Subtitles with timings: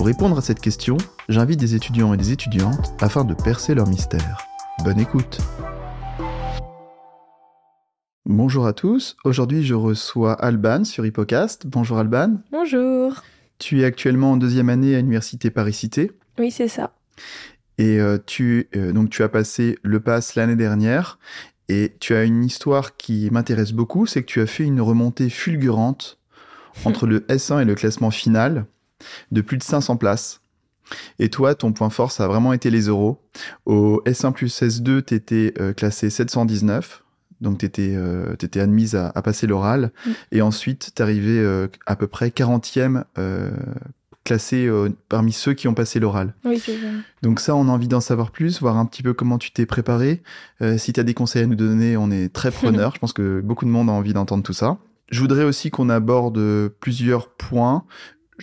[0.00, 0.96] Pour répondre à cette question,
[1.28, 4.38] j'invite des étudiants et des étudiantes afin de percer leur mystère.
[4.82, 5.38] Bonne écoute
[8.24, 11.66] Bonjour à tous, aujourd'hui je reçois Alban sur Hippocast.
[11.66, 12.38] Bonjour Alban.
[12.50, 13.12] Bonjour.
[13.58, 16.12] Tu es actuellement en deuxième année à l'université Paris-Cité.
[16.38, 16.94] Oui, c'est ça.
[17.76, 21.18] Et euh, tu, euh, donc tu as passé le pass l'année dernière
[21.68, 25.28] et tu as une histoire qui m'intéresse beaucoup, c'est que tu as fait une remontée
[25.28, 26.18] fulgurante
[26.86, 28.64] entre le S1 et le classement final
[29.30, 30.40] de plus de 500 places.
[31.18, 33.20] Et toi, ton point fort, ça a vraiment été les euros.
[33.66, 37.04] Au S1 plus S2, tu étais euh, classé 719.
[37.40, 39.92] Donc, tu étais, euh, admise à, passer l'oral.
[40.04, 40.10] Mm.
[40.32, 43.04] Et ensuite, tu arrivé euh, à peu près 40e
[44.22, 44.70] classé
[45.08, 46.34] parmi ceux qui ont passé l'oral.
[46.44, 46.86] Oui, c'est ça.
[47.22, 49.64] Donc ça, on a envie d'en savoir plus, voir un petit peu comment tu t'es
[49.64, 50.22] préparé.
[50.76, 52.94] si tu as des conseils à nous donner, on est très preneur.
[52.94, 54.78] Je pense que beaucoup de monde a envie d'entendre tout ça.
[55.10, 57.84] Je voudrais aussi qu'on aborde plusieurs points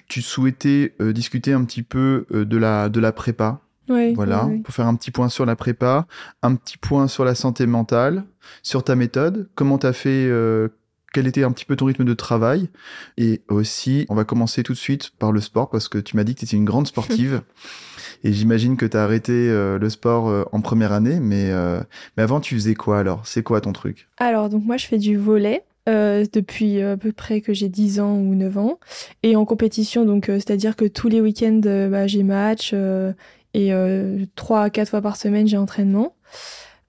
[0.07, 3.61] tu souhaitais euh, discuter un petit peu euh, de la de la prépa.
[3.89, 6.07] Oui, voilà, pour faire un petit point sur la prépa,
[6.43, 8.25] un petit point sur la santé mentale,
[8.61, 10.67] sur ta méthode, comment tu as fait euh,
[11.13, 12.67] quel était un petit peu ton rythme de travail
[13.17, 16.25] et aussi on va commencer tout de suite par le sport parce que tu m'as
[16.25, 17.43] dit que tu étais une grande sportive
[18.25, 21.53] et j'imagine que tu as arrêté le sport en première année mais
[22.17, 23.25] mais avant tu faisais quoi alors?
[23.25, 24.09] C'est quoi ton truc?
[24.17, 27.99] Alors donc moi je fais du volet euh, depuis à peu près que j'ai 10
[28.01, 28.79] ans ou 9 ans.
[29.23, 32.73] Et en compétition, donc euh, c'est-à-dire que tous les week-ends, euh, bah, j'ai match
[33.53, 33.71] et
[34.35, 36.15] 3 à 4 fois par semaine, j'ai entraînement.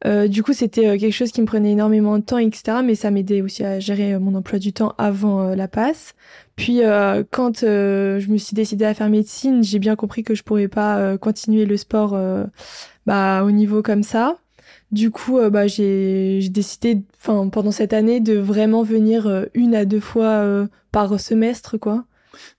[0.04, 2.78] du coup, c'était quelque chose qui me prenait énormément de temps, etc.
[2.84, 6.14] Mais ça m'aidait aussi à gérer mon emploi du temps avant la passe.
[6.56, 6.80] Puis,
[7.30, 11.16] quand je me suis décidée à faire médecine, j'ai bien compris que je pourrais pas
[11.16, 12.18] continuer le sport
[13.06, 14.36] bah, au niveau comme ça.
[14.90, 19.74] Du coup, euh, bah, j'ai décidé, enfin, pendant cette année, de vraiment venir euh, une
[19.74, 22.04] à deux fois euh, par semestre, quoi.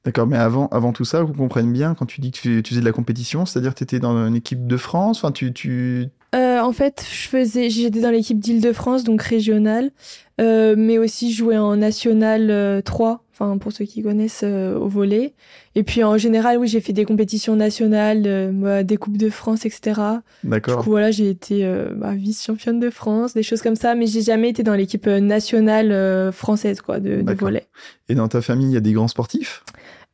[0.06, 2.82] D'accord, mais avant, avant tout ça, vous comprenez bien, quand tu dis que tu, faisais
[2.82, 5.54] de la compétition, c'est-à-dire que tu étais dans une équipe de France, enfin, tu...
[5.54, 6.08] tu...
[6.34, 9.92] en fait, je faisais, j'étais dans l'équipe d'Île-de-France, donc régionale,
[10.38, 15.34] mais aussi jouais en National 3, enfin pour ceux qui connaissent euh, au volet.
[15.76, 19.66] Et puis en général, oui, j'ai fait des compétitions nationales, euh, des coupes de France,
[19.66, 20.02] etc.
[20.44, 20.78] D'accord.
[20.78, 24.08] Du coup, voilà, j'ai été euh, bah, vice-championne de France, des choses comme ça, mais
[24.08, 27.68] j'ai jamais été dans l'équipe nationale française, quoi, de, de volet.
[28.10, 29.64] Et dans ta famille, il y a des grands sportifs?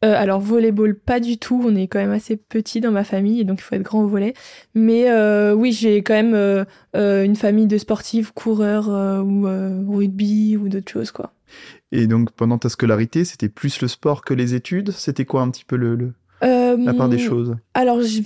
[0.01, 3.57] Alors volleyball pas du tout, on est quand même assez petit dans ma famille, donc
[3.59, 4.35] il faut être grand au volet.
[4.75, 5.09] Mais
[5.53, 9.47] oui, j'ai quand même une famille de sportifs, coureurs ou
[9.87, 11.31] rugby ou d'autres choses quoi.
[11.91, 14.91] Et donc, pendant ta scolarité, c'était plus le sport que les études?
[14.91, 17.55] C'était quoi un petit peu le, la part des euh, choses?
[17.73, 18.21] Alors, je,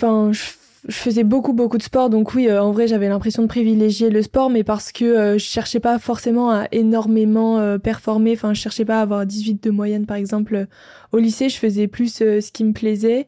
[0.87, 2.09] je, faisais beaucoup, beaucoup de sport.
[2.09, 5.33] Donc oui, euh, en vrai, j'avais l'impression de privilégier le sport, mais parce que euh,
[5.33, 8.33] je cherchais pas forcément à énormément performer.
[8.33, 10.67] Enfin, je cherchais pas à avoir 18 de moyenne, par exemple.
[11.11, 13.27] Au lycée, je faisais plus ce qui me plaisait.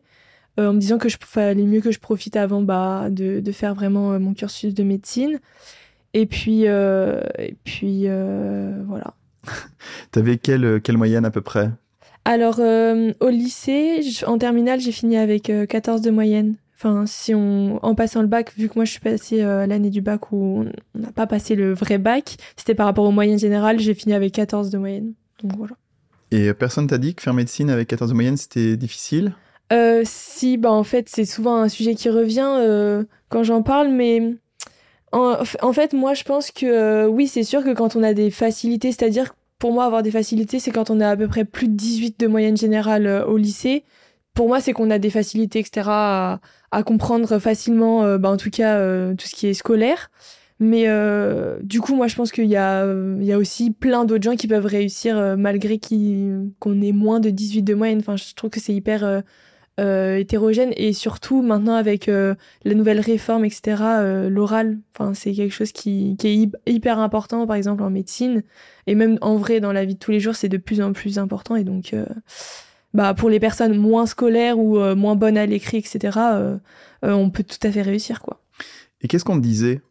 [0.58, 3.76] en me disant que je fallait mieux que je profite avant bah, de, de faire
[3.76, 5.40] vraiment mon cursus de médecine.
[6.14, 8.08] Et puis, et puis
[8.88, 9.14] voilà.
[10.12, 11.70] T'avais quelle, quelle moyenne à peu près?
[12.26, 16.56] Alors, euh, au lycée, en terminale, j'ai fini avec 14 euh, de moyenne.
[16.78, 19.92] Enfin, si on, en passant le bac, vu que moi je suis passée euh, l'année
[19.92, 20.66] du bac où
[20.96, 24.16] on n'a pas passé le vrai bac, c'était par rapport aux moyennes générales, j'ai fini
[24.16, 25.14] avec 14 de moyenne.
[25.44, 25.76] Donc voilà.
[26.32, 29.34] Et personne t'a dit que faire médecine avec 14 de moyenne, c'était difficile?
[30.04, 34.36] Si, bah en fait, c'est souvent un sujet qui revient quand j'en parle, mais
[35.12, 38.32] en, fait, moi, je pense que euh, oui, c'est sûr que quand on a des
[38.32, 41.68] facilités, c'est-à-dire pour moi, avoir des facilités, c'est quand on a à peu près plus
[41.68, 43.84] de 18 de moyenne générale euh, au lycée.
[44.34, 46.40] Pour moi, c'est qu'on a des facilités, etc., à,
[46.86, 48.80] comprendre facilement, euh, bah, en tout cas,
[49.16, 50.10] tout ce qui est scolaire.
[50.60, 50.86] Mais
[51.64, 54.66] du coup, moi, je pense qu'il y y a aussi plein d'autres gens qui peuvent
[54.66, 55.80] réussir malgré
[56.60, 58.00] qu'on ait moins de 18 de moyenne.
[58.00, 59.24] Enfin, je trouve que c'est hyper
[59.80, 62.36] euh, hétérogène et surtout maintenant avec euh,
[62.66, 64.80] la nouvelle réforme, etc., euh, l'oral,
[65.14, 68.44] c'est quelque chose qui, qui, est hyper important, par exemple en médecine,
[68.86, 70.92] et même en vrai dans la vie de tous les jours, c'est de plus en
[70.92, 71.56] plus important.
[71.56, 71.96] Et donc,
[72.94, 76.20] bah, pour les personnes moins scolaires ou moins bonnes à l'écrit, etc.,
[77.02, 78.22] on peut tout à fait réussir.
[78.22, 78.42] quoi.
[79.02, 79.82] Et qu'est-ce qu'on disait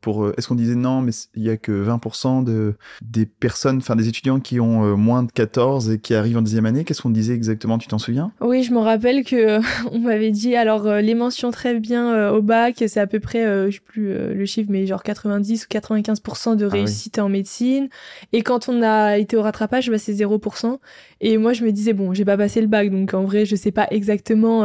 [0.00, 3.96] pour, Est-ce qu'on disait non, mais il y a que 20% de, des personnes, enfin
[3.96, 7.10] des étudiants qui ont moins de 14 et qui arrivent en deuxième année Qu'est-ce qu'on
[7.10, 8.32] disait exactement Tu t'en souviens?
[8.40, 9.60] Oui, je me rappelle que
[9.92, 13.76] on m'avait dit, alors les mentions très bien au bac, c'est à peu près, je
[13.76, 17.88] sais plus le chiffre, mais genre 90 ou 95% de ah réussite en médecine.
[18.32, 20.78] Et quand on a été au rattrapage, bah, c'est 0%.
[21.20, 23.56] Et moi, je me disais, bon, j'ai pas passé le bac, donc en vrai, je
[23.56, 24.64] sais pas exactement.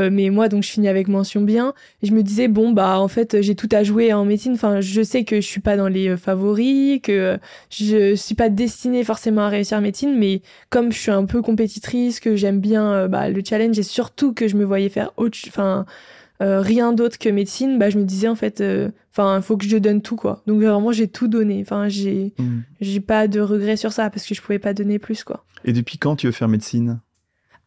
[0.00, 1.74] Euh, euh, mais moi, donc, je finis avec mention bien.
[2.02, 4.54] Et je me disais, bon, bah, en fait, j'ai tout à jouer en médecine.
[4.54, 7.38] Enfin, je sais que je suis pas dans les euh, favoris, que
[7.70, 11.42] je suis pas destinée forcément à réussir en médecine, mais comme je suis un peu
[11.42, 15.38] compétitrice, que j'aime bien bah, le challenge et surtout que je me voyais faire autre,
[15.48, 15.84] enfin,
[16.40, 18.62] rien d'autre que médecine, bah, je me disais, en fait,
[19.12, 20.42] enfin, il faut que je donne tout, quoi.
[20.46, 21.60] Donc, vraiment, j'ai tout donné.
[21.60, 22.58] Enfin, j'ai, mmh.
[22.80, 25.44] j'ai pas de regrets sur ça parce que je pouvais pas donner plus, quoi.
[25.64, 27.00] Et depuis quand tu veux faire médecine?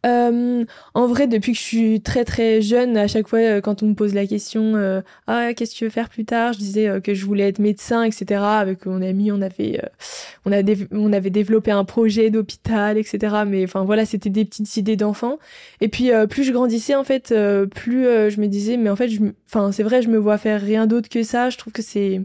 [0.05, 0.65] Euh,
[0.95, 3.87] en vrai, depuis que je suis très très jeune, à chaque fois euh, quand on
[3.87, 6.87] me pose la question euh, ah qu'est-ce que tu veux faire plus tard, je disais
[6.87, 8.41] euh, que je voulais être médecin, etc.
[8.41, 9.79] Avec mon ami, on avait
[10.45, 10.61] on a
[10.91, 13.43] on avait développé un projet d'hôpital, etc.
[13.45, 15.37] Mais enfin voilà, c'était des petites idées d'enfant.
[15.81, 17.33] Et puis plus je grandissais en fait,
[17.75, 19.09] plus je me disais mais en fait,
[19.45, 21.49] enfin c'est vrai, je me vois faire rien d'autre que ça.
[21.51, 22.21] Je trouve que c'est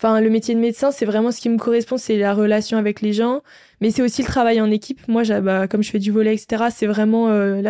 [0.00, 3.00] Enfin, le métier de médecin, c'est vraiment ce qui me correspond, c'est la relation avec
[3.00, 3.42] les gens,
[3.80, 5.00] mais c'est aussi le travail en équipe.
[5.08, 7.60] Moi, bah, comme je fais du volet, etc., c'est vraiment euh,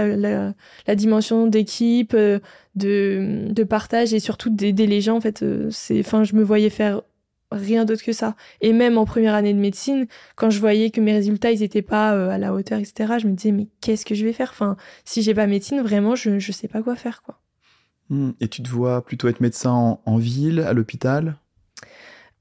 [0.86, 2.38] la, dimension d'équipe, euh,
[2.74, 5.16] de, partage et surtout d'aider les gens.
[5.16, 7.00] En fait, euh, c'est, enfin, je me voyais faire
[7.50, 8.36] rien d'autre que ça.
[8.60, 11.80] Et même en première année de médecine, quand je voyais que mes résultats, ils étaient
[11.80, 14.50] pas à la hauteur, etc., je me disais, mais qu'est-ce que je vais faire?
[14.50, 14.76] Enfin,
[15.06, 17.40] si j'ai pas médecine, vraiment, je, je sais pas quoi faire, quoi.
[18.10, 18.32] Hmm.
[18.40, 21.38] Et tu te vois plutôt être médecin en ville, à l'hôpital?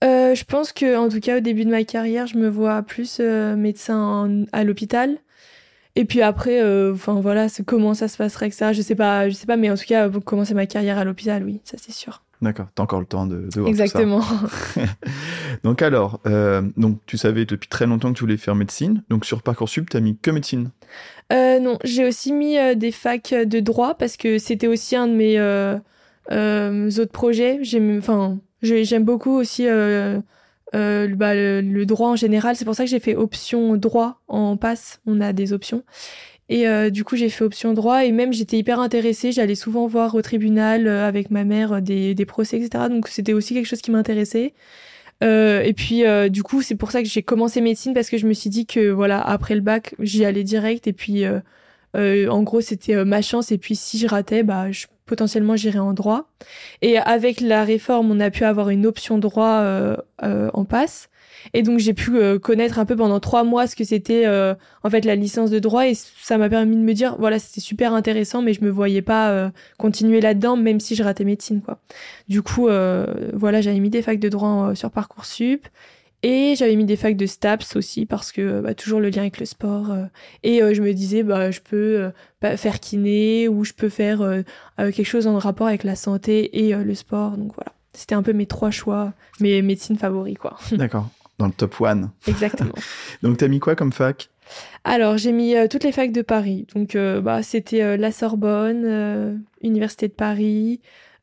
[0.04, 2.82] Euh, je pense que, en tout cas, au début de ma carrière, je me vois
[2.84, 5.18] plus euh, médecin à l'hôpital.
[5.96, 9.30] Et puis après, euh, enfin voilà, comment ça se passerait que ça, je sais pas,
[9.30, 11.78] je sais pas, mais en tout cas, pour commencer ma carrière à l'hôpital, oui, ça
[11.80, 12.22] c'est sûr.
[12.40, 14.22] D'accord, t'as encore le temps de, de voir Exactement.
[14.22, 14.82] ça.
[15.64, 16.22] donc alors,
[16.78, 19.04] donc tu savais depuis très longtemps que tu voulais faire médecine.
[19.10, 20.70] Donc sur parcoursup, t'as mis que médecine?
[21.32, 27.00] non, j'ai aussi mis des facs de droit parce que c'était aussi un de mes
[27.00, 27.58] autres projets.
[27.64, 30.19] J'ai, enfin, J'aime beaucoup aussi euh,
[30.75, 32.56] euh, bah, le, droit en général.
[32.56, 35.00] C'est pour ça que j'ai fait option droit en passe.
[35.06, 35.83] On a des options.
[36.50, 39.31] Et euh, du coup, j'ai fait option droit et même j'étais hyper intéressée.
[39.31, 42.86] J'allais souvent voir au tribunal avec ma mère des, des procès, etc.
[42.89, 44.54] Donc c'était aussi quelque chose qui m'intéressait.
[45.21, 48.33] et puis du coup, c'est pour ça que j'ai commencé médecine parce que je me
[48.33, 51.25] suis dit que voilà, après le bac, j'y allais direct et puis
[51.95, 53.51] en gros, c'était ma chance.
[53.51, 56.30] Et puis si je ratais, bah je potentiellement j'irai en droit.
[56.83, 61.09] Et avec la réforme, on a pu avoir une option droit euh, euh, en passe.
[61.54, 64.89] Et donc j'ai pu euh, connaître un peu pendant trois mois ce que c'était en
[64.89, 67.94] fait la licence de droit et ça m'a permis de me dire voilà c'était super
[67.94, 71.80] intéressant mais je me voyais pas continuer là-dedans même si je ratais médecine quoi.
[72.27, 72.68] Du coup
[73.33, 75.68] voilà j'avais mis des facs de droit sur parcoursup
[76.30, 79.40] et j'avais mis des facs de STAPS aussi parce que bah, toujours le lien avec
[79.40, 79.92] le sport.
[79.92, 80.04] Euh.
[80.44, 82.12] et euh, je me disais, bah, je peux
[82.44, 84.20] euh, faire kiné ou je peux faire
[84.78, 87.38] quelque chose en rapport avec la santé et le sport.
[87.38, 90.38] Donc voilà, c'était un peu mes trois choix, mes médecines favoris.
[90.38, 90.58] quoi.
[90.74, 91.08] D'accord,
[91.40, 92.12] dans le top one.
[92.28, 92.76] Exactement.
[93.24, 94.30] Donc t'as mis quoi comme fac?
[94.84, 96.68] Alors, j'ai mis toutes les facs de Paris.
[96.74, 100.80] Donc, bah, c'était la Sorbonne, Université de Paris.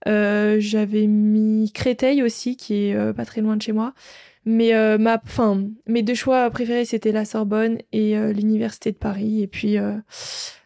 [0.06, 3.94] J'avais mis Créteil aussi, qui est pas très loin de chez moi.
[4.44, 8.96] Mais euh, ma, enfin, mes deux choix préférés, c'était la Sorbonne et euh, l'Université de
[8.96, 9.42] Paris.
[9.42, 9.96] Et puis, euh,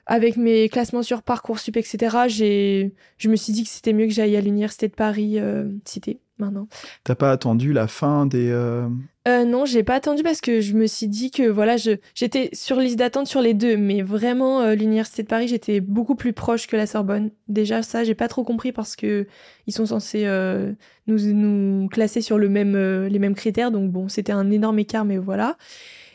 [0.07, 2.17] avec mes classements sur Parcoursup, etc.,
[3.19, 5.39] je me suis dit que c'était mieux que j'aille à l'Université de Paris
[5.85, 6.69] cité maintenant.
[7.05, 8.51] T'as pas attendu la fin des...
[8.51, 8.89] Euh...
[9.27, 11.77] Euh, non, j'ai pas attendu parce que je me suis dit que voilà,
[12.15, 16.15] j'étais sur liste d'attente sur les deux, mais vraiment euh, l'université de Paris, j'étais beaucoup
[16.15, 17.31] plus proche que la Sorbonne.
[17.49, 19.27] Déjà ça, j'ai pas trop compris parce que
[19.67, 20.25] ils sont censés
[21.07, 22.75] nous nous classer sur le même
[23.07, 25.57] les mêmes critères, donc bon, c'était un énorme écart, mais voilà.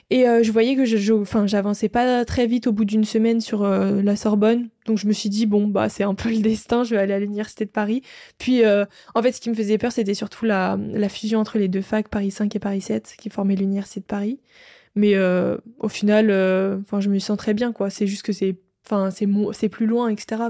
[0.10, 3.42] Et euh, je voyais que je, enfin, j'avançais pas très vite au bout d'une semaine
[3.42, 4.70] sur euh, la Sorbonne.
[4.86, 7.14] Donc je me suis dit, bon, bah, c'est un peu le destin, je vais aller
[7.14, 8.02] à l'université de Paris.
[8.38, 10.78] Puis, euh, en fait, ce qui me faisait peur, c'était surtout la,
[11.10, 14.40] fusion entre les deux facs, Paris 5 et Paris 7, qui formaient l'université de Paris.
[14.96, 15.18] Mais
[15.80, 17.90] au final, je me sens très bien, quoi.
[17.90, 20.44] C'est juste que c'est, enfin, c'est, c'est plus loin, etc.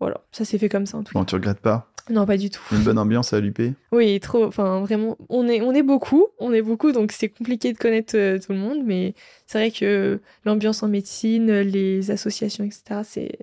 [0.00, 1.90] voilà, ça s'est fait comme ça, en tout bon, tu regrettes pas?
[2.10, 2.62] Non, pas du tout.
[2.72, 3.60] Une bonne ambiance à l'UP
[3.92, 4.44] Oui, trop.
[4.44, 8.16] Enfin, vraiment, on est, on est beaucoup, on est beaucoup, donc c'est compliqué de connaître
[8.16, 9.14] euh, tout le monde, mais
[9.46, 13.00] c'est vrai que l'ambiance en médecine, les associations, etc.,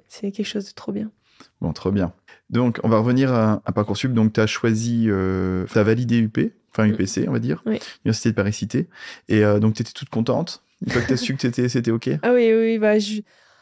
[0.08, 1.10] c'est quelque chose de trop bien.
[1.60, 2.14] Bon, trop bien.
[2.50, 4.14] Donc, on va revenir à, Parcoursup.
[4.14, 6.38] Donc, tu as choisi, euh, tu as validé UP,
[6.72, 7.80] enfin UPC, on va dire, oui.
[8.06, 8.90] Université de Paris-Cité.
[9.30, 11.92] Et euh, donc, tu étais toute contente une fois que tu as su que c'était
[11.92, 12.10] OK?
[12.24, 13.22] Ah oui, oui, bah, je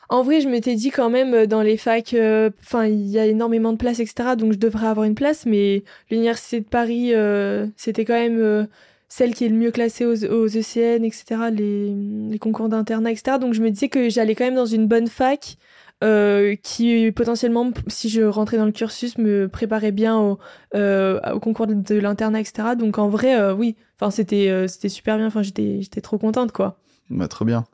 [0.09, 3.27] en vrai, je m'étais dit quand même dans les facs, euh, enfin, il y a
[3.27, 4.35] énormément de places, etc.
[4.37, 8.65] Donc je devrais avoir une place, mais l'université de Paris, euh, c'était quand même euh,
[9.07, 11.51] celle qui est le mieux classée aux, aux ECN, etc.
[11.53, 11.93] Les,
[12.29, 13.37] les concours d'internat, etc.
[13.39, 15.57] Donc je me disais que j'allais quand même dans une bonne fac.
[16.63, 20.39] qui potentiellement, si je rentrais dans le cursus, me préparait bien au,
[20.73, 22.69] au concours de, l'internat, etc.
[22.77, 25.27] Donc en vrai, oui, enfin c'était c'était super bien.
[25.27, 26.79] Enfin j'étais j'étais trop contente quoi.
[27.09, 27.65] Bah, trop bien.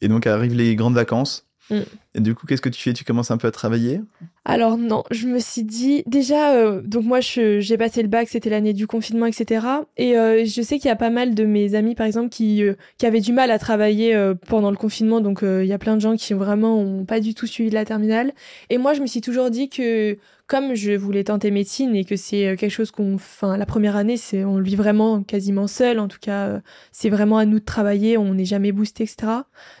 [0.00, 1.47] Et donc arrivent les grandes vacances.
[1.70, 1.98] Mm.
[2.18, 2.92] Et du coup, qu'est-ce que tu fais?
[2.92, 4.00] Tu commences un peu à travailler?
[4.44, 8.48] Alors non, je me suis dit déjà, euh, donc moi j'ai passé le bac, c'était
[8.50, 9.66] l'année du confinement, etc.
[9.98, 12.64] Et euh, je sais qu'il y a pas mal de mes amis, par exemple, qui,
[12.64, 15.20] euh, avaient du mal à travailler pendant le confinement.
[15.20, 17.84] Donc il y a plein de gens qui vraiment ont pas du tout suivi la
[17.84, 18.32] terminale.
[18.70, 22.16] Et moi, je me suis toujours dit que comme je voulais tenter médecine et que
[22.16, 25.98] c'est quelque chose qu'on, enfin, la première année, on vit vraiment quasiment seul.
[25.98, 28.16] En tout cas, c'est vraiment à nous de travailler.
[28.16, 29.32] On n'est jamais boosté, etc.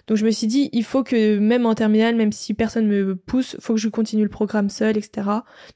[0.08, 3.56] Donc je me suis dit, il faut que même en terminale, si personne me pousse,
[3.60, 5.28] faut que je continue le programme seul, etc.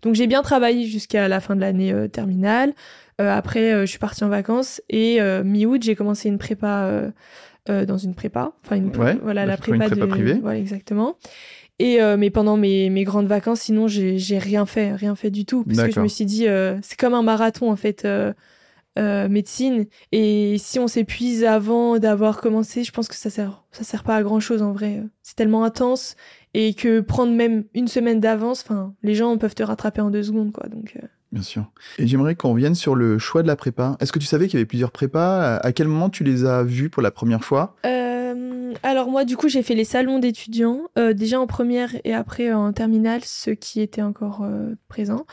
[0.03, 2.73] Donc j'ai bien travaillé jusqu'à la fin de l'année euh, terminale.
[3.21, 7.13] Euh, après, euh, je suis partie en vacances et mi-août, j'ai commencé une prépa
[7.67, 8.53] dans une prépa.
[8.65, 10.39] Enfin, une, voilà, la prépa, prépa privée.
[10.41, 11.17] Voilà, exactement.
[11.79, 15.65] Et mais pendant mes, mes grandes vacances, sinon j'ai rien fait, rien fait du tout,
[15.65, 16.47] parce que je me suis dit
[16.83, 18.07] c'est comme un marathon en fait.
[18.99, 19.87] Euh, médecine.
[20.13, 24.17] Et si on s'épuise avant d'avoir commencé je pense que ça sert ça sert pas
[24.17, 25.03] à grand chose en vrai.
[25.23, 26.15] C'est tellement intense
[26.53, 30.23] et que prendre même une semaine d'avance enfin les gens peuvent te rattraper en deux
[30.23, 30.69] secondes quoi.
[30.69, 31.07] Donc euh.
[31.33, 31.73] bien sûr.
[31.99, 33.97] Et j'aimerais qu'on revienne sur le choix de la prépa.
[33.99, 35.57] Est-ce que tu savais qu'il y avait plusieurs prépas?
[35.57, 37.77] À quel moment tu les as vus pour la première fois?
[37.87, 40.83] Euh, alors moi du coup j'ai fait les salons d'étudiants
[41.15, 44.47] déjà en première et après en terminale ceux qui étaient encore
[44.89, 45.25] présents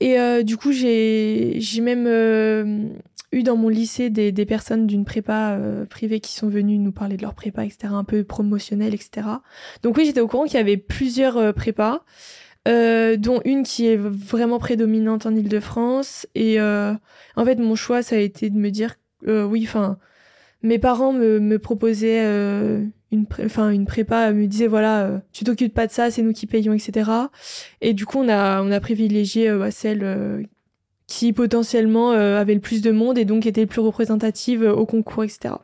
[0.00, 2.84] et euh, du coup, j'ai même euh,
[3.32, 6.92] eu dans mon lycée des, des personnes d'une prépa euh, privée qui sont venues nous
[6.92, 9.26] parler de leur prépa, etc., un peu promotionnelle, etc.
[9.82, 12.04] Donc oui, j'étais au courant qu'il y avait plusieurs prépas,
[12.66, 16.26] dont une qui est vraiment prédominante en Ile-de-France.
[16.34, 19.98] Et en fait, mon choix, ça a été de me dire, oui, enfin,
[20.62, 22.22] mes parents me, me proposaient
[23.10, 26.32] une, enfin une prépa me disait voilà euh, tu t'occupes pas de ça c'est nous
[26.32, 27.10] qui payons etc
[27.80, 30.42] et du coup on a on a privilégié euh, celle euh,
[31.06, 35.24] qui potentiellement avait le plus de monde et donc était le plus représentative au concours
[35.24, 35.54] etc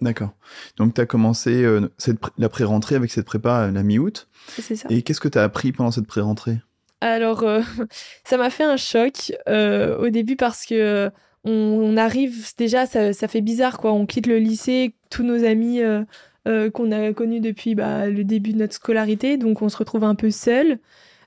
[0.00, 0.30] d'accord.
[0.76, 1.64] Donc tu as commencé
[1.98, 4.26] cette la pré-rentrée avec cette prépa la mi-août.
[4.48, 4.88] C'est ça.
[4.90, 6.58] Et qu'est-ce que tu as appris pendant cette pré-rentrée?
[7.00, 7.44] Alors
[8.24, 11.12] ça m'a fait un choc au début parce que
[11.44, 13.92] on, arrive déjà ça, ça, fait bizarre quoi.
[13.92, 16.02] On quitte le lycée tous nos amis euh,
[16.44, 20.14] qu'on a connu depuis bah, le début de notre scolarité, donc on se retrouve un
[20.14, 20.78] peu seul.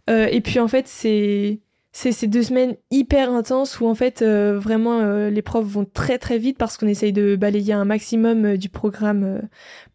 [0.10, 1.60] Euh, et puis en fait, c'est
[1.92, 6.18] c'est ces deux semaines hyper intenses où en fait euh, vraiment les profs vont très
[6.18, 9.42] très vite parce qu'on essaye de balayer un maximum du programme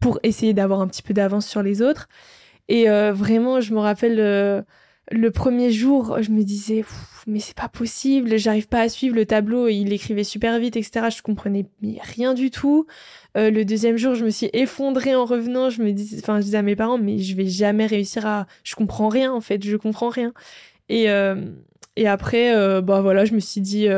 [0.01, 2.09] pour essayer d'avoir un petit peu d'avance sur les autres.
[2.69, 4.65] Et vraiment, je me rappelle
[5.11, 6.85] le premier jour, je me disais
[7.27, 11.07] mais c'est pas possible, j'arrive pas à suivre le tableau, il écrivait super vite, etc.
[11.15, 12.87] Je comprenais rien du tout.
[13.37, 15.71] Euh, le deuxième jour, je me suis effondrée en revenant.
[15.71, 18.47] Je me dis, enfin, je disais à mes parents, mais je vais jamais réussir à.
[18.65, 20.33] Je comprends rien en fait, je comprends rien.
[20.89, 21.37] Et euh,
[21.97, 23.89] et après, euh, bah voilà, je me suis dit.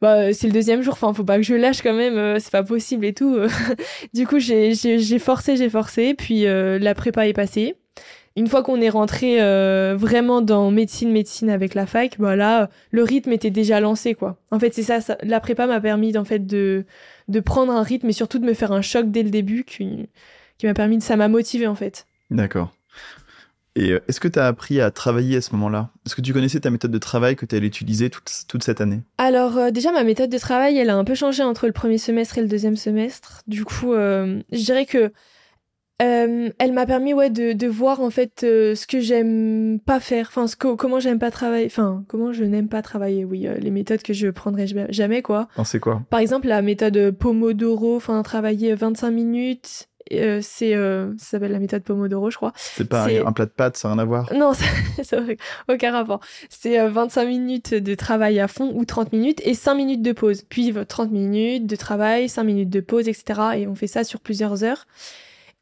[0.00, 2.62] Bah, c'est le deuxième jour, enfin, faut pas que je lâche quand même, c'est pas
[2.62, 3.38] possible et tout.
[4.14, 4.74] du coup, j'ai
[5.18, 7.76] forcé, j'ai forcé, puis la prépa est passée
[8.36, 9.38] une fois qu'on est rentré
[9.94, 14.36] vraiment dans médecine médecine avec la fac bah là le rythme était déjà lancé quoi
[14.50, 16.84] en fait c'est ça, ça, la prépa m'a permis en fait de
[17.28, 20.08] de prendre un rythme et surtout de me faire un choc dès le début qui,
[20.58, 22.06] qui m'a permis de ça m'a motivé en fait.
[22.30, 22.74] D'accord.
[23.76, 25.90] Et euh, est-ce que tu as appris à travailler à ce moment-là?
[26.06, 28.80] Est-ce que tu connaissais ta méthode de travail que tu allais utiliser toute, toute cette
[28.80, 29.00] année?
[29.18, 31.98] Alors euh, déjà ma méthode de travail elle a un peu changé entre le premier
[31.98, 33.42] semestre et le deuxième semestre.
[33.46, 35.12] Du coup euh, je dirais que
[36.02, 40.00] euh, elle m'a permis ouais de, de voir en fait euh, ce que j'aime pas
[40.00, 43.46] faire enfin ce que, comment j'aime pas travailler enfin comment je n'aime pas travailler oui
[43.46, 45.46] euh, les méthodes que je prendrai jamais quoi.
[45.64, 46.02] C'est quoi?
[46.10, 52.28] Par exemple la méthode Pomodoro enfin travailler 25 minutes c'est ça s'appelle la méthode Pomodoro
[52.28, 52.52] je crois.
[52.56, 54.32] C'est pas un plat de pâtes ça n'a rien à voir?
[54.34, 54.52] Non
[55.02, 55.36] c'est vrai
[55.68, 56.18] aucun rapport.
[56.50, 60.42] C'est 25 minutes de travail à fond ou 30 minutes et 5 minutes de pause.
[60.42, 64.18] Puis 30 minutes de travail 5 minutes de pause etc et on fait ça sur
[64.18, 64.86] plusieurs heures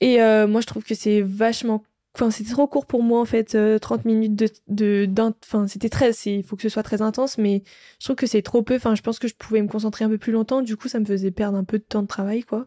[0.03, 1.85] et euh, moi, je trouve que c'est vachement.
[2.15, 5.07] Enfin, c'était trop court pour moi, en fait, 30 euh, minutes de.
[5.07, 6.11] de enfin, c'était très.
[6.27, 7.63] Il faut que ce soit très intense, mais
[8.01, 8.75] je trouve que c'est trop peu.
[8.75, 10.61] Enfin, je pense que je pouvais me concentrer un peu plus longtemps.
[10.61, 12.67] Du coup, ça me faisait perdre un peu de temps de travail, quoi.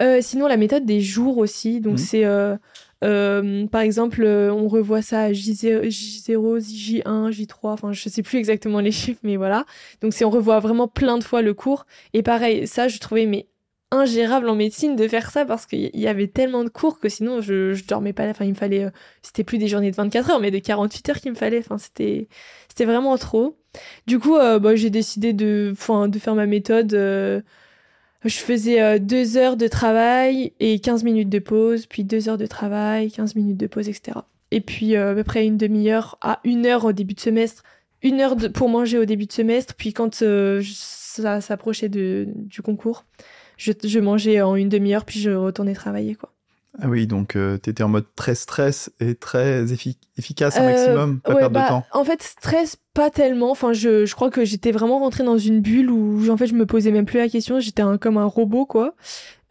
[0.00, 1.80] Euh, sinon, la méthode des jours aussi.
[1.80, 2.58] Donc, mmh.
[3.00, 3.68] c'est.
[3.72, 8.78] par exemple, on revoit ça à J0, J0, J1, J3, enfin je sais plus exactement
[8.78, 9.66] les chiffres, mais voilà.
[10.00, 11.84] Donc c'est on revoit vraiment plein de fois le cours.
[12.12, 13.48] Et pareil, ça je trouvais mais
[13.94, 17.40] ingérable en médecine de faire ça parce qu'il y avait tellement de cours que sinon
[17.40, 18.28] je, je dormais pas.
[18.28, 18.90] Enfin, il me fallait, euh,
[19.22, 21.58] c'était plus des journées de 24 heures, mais de 48 heures qu'il me fallait.
[21.58, 22.28] Enfin, c'était,
[22.68, 23.56] c'était vraiment trop.
[24.06, 25.74] Du coup, euh, bah, j'ai décidé de,
[26.06, 26.90] de faire ma méthode.
[26.92, 27.42] je
[28.24, 33.10] faisais deux heures de travail et 15 minutes de pause, puis deux heures de travail,
[33.10, 34.18] 15 minutes de pause, etc.
[34.50, 37.62] Et puis à peu près une demi-heure à une heure au début de semestre,
[38.04, 43.04] une heure pour manger au début de semestre, puis quand ça s'approchait du concours,
[43.56, 46.30] je, mangeais en une demi-heure, puis je retournais travailler, quoi.
[46.80, 49.64] Ah oui, donc euh, tu étais en mode très stress et très
[50.18, 51.84] efficace un euh, maximum, pas perdre de bah, temps.
[51.92, 53.52] En fait, stress, pas tellement.
[53.52, 56.54] Enfin, je, je crois que j'étais vraiment rentrée dans une bulle où en fait, je
[56.54, 57.60] me posais même plus la question.
[57.60, 58.96] J'étais comme un robot, quoi.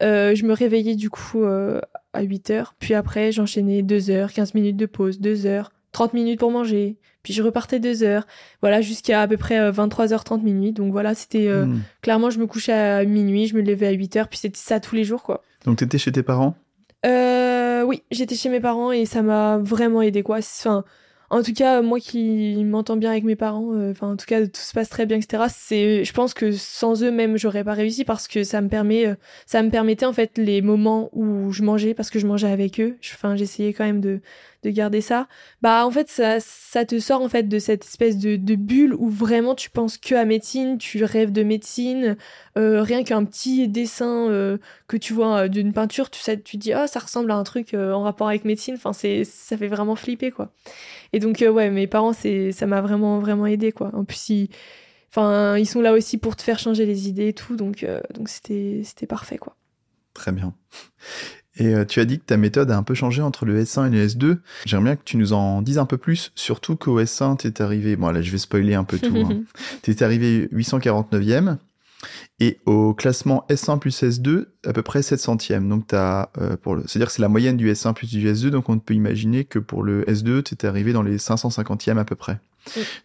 [0.02, 2.74] Euh, je me réveillais du coup à 8 heures.
[2.78, 6.98] Puis après, j'enchaînais 2 heures, 15 minutes de pause, 2 heures, 30 minutes pour manger,
[7.24, 8.26] puis je repartais deux heures,
[8.60, 10.72] voilà, jusqu'à à peu près 23h30 euh, minuit.
[10.72, 11.80] Donc voilà, c'était euh, hmm.
[12.02, 14.78] clairement, je me couchais à minuit, je me levais à 8 heures, puis c'était ça
[14.78, 15.42] tous les jours, quoi.
[15.64, 16.54] Donc t'étais chez tes parents?
[17.04, 20.36] Euh, Oui, j'étais chez mes parents et ça m'a vraiment aidé, quoi.
[20.36, 20.84] Enfin,
[21.30, 24.46] en tout cas, moi qui m'entends bien avec mes parents, euh, enfin en tout cas
[24.46, 25.44] tout se passe très bien, etc.
[25.48, 29.16] C'est, je pense que sans eux même j'aurais pas réussi parce que ça me permet,
[29.46, 32.78] ça me permettait en fait les moments où je mangeais parce que je mangeais avec
[32.78, 32.96] eux.
[33.14, 34.20] Enfin j'essayais quand même de
[34.64, 35.28] de garder ça.
[35.62, 38.94] Bah en fait ça ça te sort en fait de cette espèce de, de bulle
[38.94, 42.16] où vraiment tu penses que à médecine, tu rêves de médecine,
[42.58, 46.86] euh, rien qu'un petit dessin que tu vois d'une peinture, tu sais, tu dis ah
[46.86, 48.74] ça ressemble à un truc en rapport avec médecine.
[48.74, 50.50] Enfin c'est ça fait vraiment flipper quoi.
[51.14, 53.90] Et donc, euh, ouais, mes parents, c'est, ça m'a vraiment, vraiment aidé, quoi.
[53.94, 54.48] En plus, ils,
[55.10, 58.00] enfin, ils sont là aussi pour te faire changer les idées et tout, donc, euh,
[58.14, 59.56] donc c'était, c'était parfait, quoi.
[60.12, 60.54] Très bien.
[61.56, 63.88] Et euh, tu as dit que ta méthode a un peu changé entre le S1
[63.88, 64.38] et le S2.
[64.64, 67.62] J'aimerais bien que tu nous en dises un peu plus, surtout qu'au S1, tu es
[67.62, 69.42] arrivé, bon là je vais spoiler un peu tout, hein.
[69.82, 71.58] tu es arrivé 849e,
[72.40, 75.68] et au classement S1 plus S2, à peu près 700e.
[75.68, 78.48] Donc, t'as, euh, pour le, c'est-à-dire que c'est la moyenne du S1 plus du S2.
[78.48, 82.04] Donc, on peut imaginer que pour le S2, tu étais arrivé dans les 550e à
[82.04, 82.40] peu près.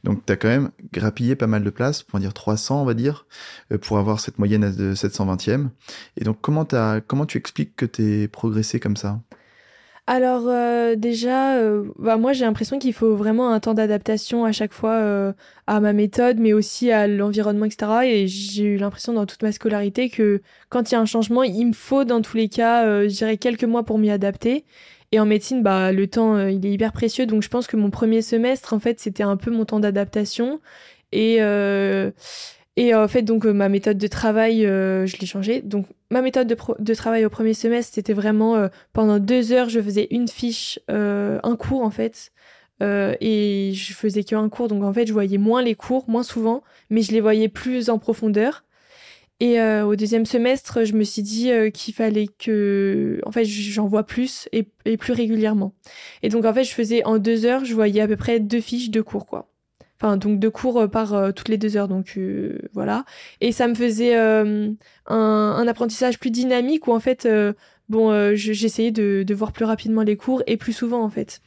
[0.04, 2.94] Donc, tu as quand même grappillé pas mal de places, pour dire 300, on va
[2.94, 3.26] dire,
[3.72, 5.70] euh, pour avoir cette moyenne de 720e.
[6.18, 6.68] Et donc, comment,
[7.08, 9.20] comment tu expliques que tu es progressé comme ça?
[10.12, 14.52] Alors euh, déjà, euh, bah, moi j'ai l'impression qu'il faut vraiment un temps d'adaptation à
[14.52, 15.34] chaque fois euh,
[15.68, 17.92] à ma méthode, mais aussi à l'environnement, etc.
[18.06, 21.44] Et j'ai eu l'impression dans toute ma scolarité que quand il y a un changement,
[21.44, 24.66] il me faut dans tous les cas, je dirais quelques mois pour m'y adapter.
[25.12, 27.92] Et en médecine, bah le temps, il est hyper précieux, donc je pense que mon
[27.92, 30.60] premier semestre, en fait, c'était un peu mon temps d'adaptation.
[31.12, 31.40] Et
[32.80, 35.62] et en fait, donc, euh, ma méthode de travail, euh, je l'ai changée.
[35.62, 39.82] Donc, ma méthode de, travail au premier semestre, c'était vraiment euh, pendant deux heures, je
[39.82, 42.32] faisais une fiche, un cours en fait.
[42.82, 44.70] et je faisais qu'un cours.
[44.70, 47.90] Donc, en fait, je voyais moins les cours, moins souvent, mais je les voyais plus
[47.90, 48.64] en profondeur.
[49.42, 54.06] Et au deuxième semestre, je me suis dit qu'il fallait que, en fait, j'en vois
[54.06, 55.74] plus et, et, plus régulièrement.
[56.24, 58.62] Et donc, en fait, je faisais en deux heures, je voyais à peu près deux
[58.62, 59.49] fiches de cours, quoi
[60.02, 61.88] enfin donc deux cours euh, par euh, toutes les deux heures.
[61.88, 63.06] Donc euh, voilà.
[63.42, 64.74] Et ça me faisait un,
[65.08, 67.28] un, apprentissage plus dynamique où en fait
[67.90, 71.42] bon j'essayais de, de, voir plus rapidement les cours et plus souvent en fait.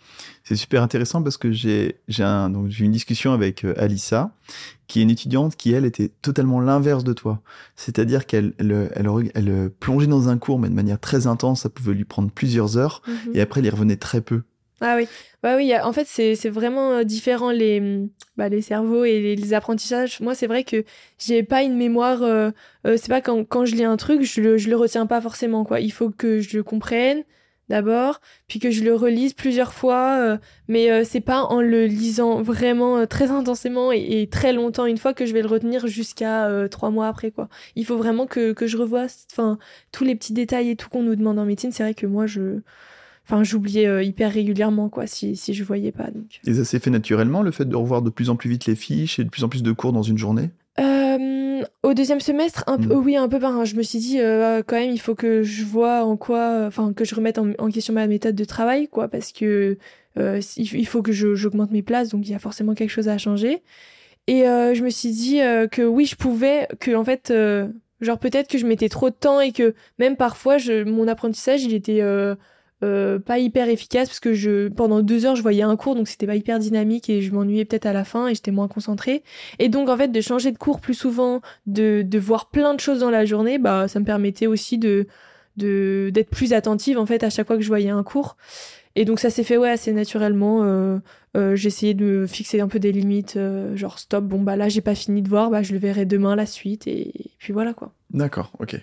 [0.45, 4.33] C'est super intéressant parce que j'ai j'ai un, donc j'ai une discussion avec Alissa
[4.87, 7.41] qui est une étudiante qui elle était totalement l'inverse de toi.
[7.77, 11.63] C'est-à-dire qu'elle elle, elle, elle, plongeait dans un cours mais de manière très intense.
[11.63, 13.03] Ça pouvait lui prendre plusieurs heures.
[13.07, 13.33] Mhm.
[13.35, 14.43] et après elle y revenait très peu
[14.83, 15.07] ah oui,
[15.45, 15.73] bah oui.
[15.83, 20.21] En fait, c'est vraiment euh, différent les mm, bah, les cerveaux et les, apprentissages.
[20.21, 20.85] Moi, c'est vrai que
[21.19, 22.23] j'ai pas une mémoire.
[22.23, 22.51] Euh,
[22.87, 25.21] euh, c'est pas quand, quand je lis un truc, je le je le retiens pas
[25.21, 25.81] forcément quoi.
[25.81, 27.23] Il faut que je le comprenne
[27.69, 30.39] d'abord, puis que je le relise plusieurs fois.
[30.69, 35.27] mais c'est pas en le lisant vraiment très intensément et, très longtemps une fois que
[35.27, 37.49] je vais le retenir jusqu'à trois mois après quoi.
[37.77, 39.07] Il faut vraiment que que je revoie.
[39.93, 41.73] Tous les petits détails et tout qu'on nous demande en médecine.
[41.73, 42.61] C'est vrai que moi je
[43.25, 46.41] enfin j'oubliais euh, hyper régulièrement quoi si si je voyais pas donc.
[46.47, 48.75] Et ça s'est fait naturellement le fait de revoir de plus en plus vite les
[48.75, 50.51] fiches et de plus en plus de cours dans une journée?
[50.81, 53.05] Euh, au deuxième semestre un peu hmm.
[53.05, 55.65] oui un peu par je me suis dit euh, quand même il faut que je
[55.65, 59.33] vois en quoi enfin que je remette en, question ma méthode de travail quoi parce
[59.33, 59.77] que
[60.17, 63.63] il faut que j'augmente mes places donc il y a forcément quelque chose à changer.
[64.29, 65.39] Et je me suis dit
[65.71, 67.33] que oui je pouvais que en fait
[68.01, 71.65] genre peut-être que je mettais trop de temps et que même parfois je mon apprentissage
[71.65, 72.03] il était
[72.83, 76.09] euh, pas hyper efficace parce que je pendant deux heures je voyais un cours donc
[76.09, 79.23] c'était pas hyper dynamique et je m'ennuyais peut-être à la fin et j'étais moins concentrée
[79.59, 82.81] et donc en fait de changer de cours plus souvent de, de voir plein de
[82.81, 85.07] choses dans la journée bah ça me permettait aussi de
[85.57, 88.37] de d'être plus attentive en fait à chaque fois que je voyais un cours
[88.95, 90.61] Et donc ça s'est fait ouais assez naturellement.
[90.65, 90.99] Euh,
[91.35, 94.83] euh, essayé de fixer un peu des limites, euh, genre stop, bon bah là j'ai
[94.83, 97.95] pas fini de voir, bah je le verrai demain la suite et, puis voilà quoi.
[98.11, 98.79] D'accord, ok.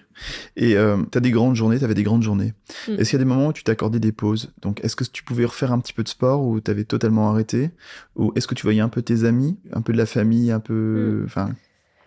[0.56, 2.54] Et euh, t'as des grandes journées, t'avais des grandes journées.
[2.88, 2.94] Mm.
[2.94, 4.52] Est-ce qu'il y a des moments où tu t'accordais des pauses?
[4.64, 7.70] Donc est-ce que tu pouvais refaire un petit peu de sport ou t'avais totalement arrêté?
[8.16, 10.60] Ou est-ce que tu voyais un peu tes amis, un peu de la famille, un
[10.60, 11.52] peu, enfin,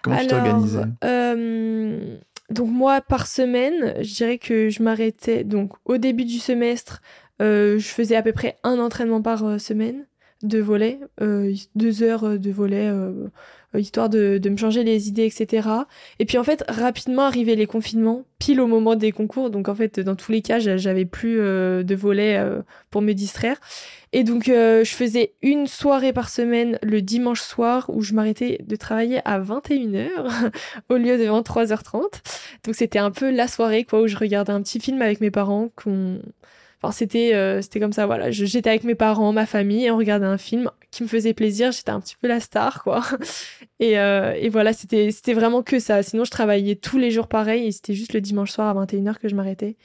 [0.03, 0.83] comment tu t'organisais?
[2.51, 5.45] donc moi par semaine, je dirais que je m'arrêtais.
[5.45, 7.01] Donc au début du semestre,
[7.41, 10.05] euh, je faisais à peu près un entraînement par semaine
[10.43, 13.29] de volet, euh, deux heures euh, de volet, euh,
[13.75, 15.69] histoire de, de me changer les idées, etc.
[16.19, 19.49] Et puis en fait, rapidement arrivaient les confinements, pile au moment des concours.
[19.51, 23.01] Donc en fait, dans tous les cas, j'a- j'avais plus euh, de volet euh, pour
[23.01, 23.57] me distraire.
[24.13, 28.59] Et donc euh, je faisais une soirée par semaine le dimanche soir où je m'arrêtais
[28.67, 30.11] de travailler à 21h
[30.91, 32.03] au lieu de 23h30.
[32.65, 35.31] Donc c'était un peu la soirée quoi où je regardais un petit film avec mes
[35.31, 36.21] parents qu'on
[36.91, 38.33] C'était euh, c'était comme ça voilà.
[38.33, 41.71] J'étais avec mes parents ma famille et on regardait un film qui me faisait plaisir.
[41.71, 43.05] J'étais un petit peu la star quoi.
[43.79, 46.03] Et, euh, et voilà c'était c'était vraiment que ça.
[46.05, 49.19] Sinon je travaillais tous les jours pareil et c'était juste le dimanche soir à 21h
[49.19, 49.77] que je m'arrêtais.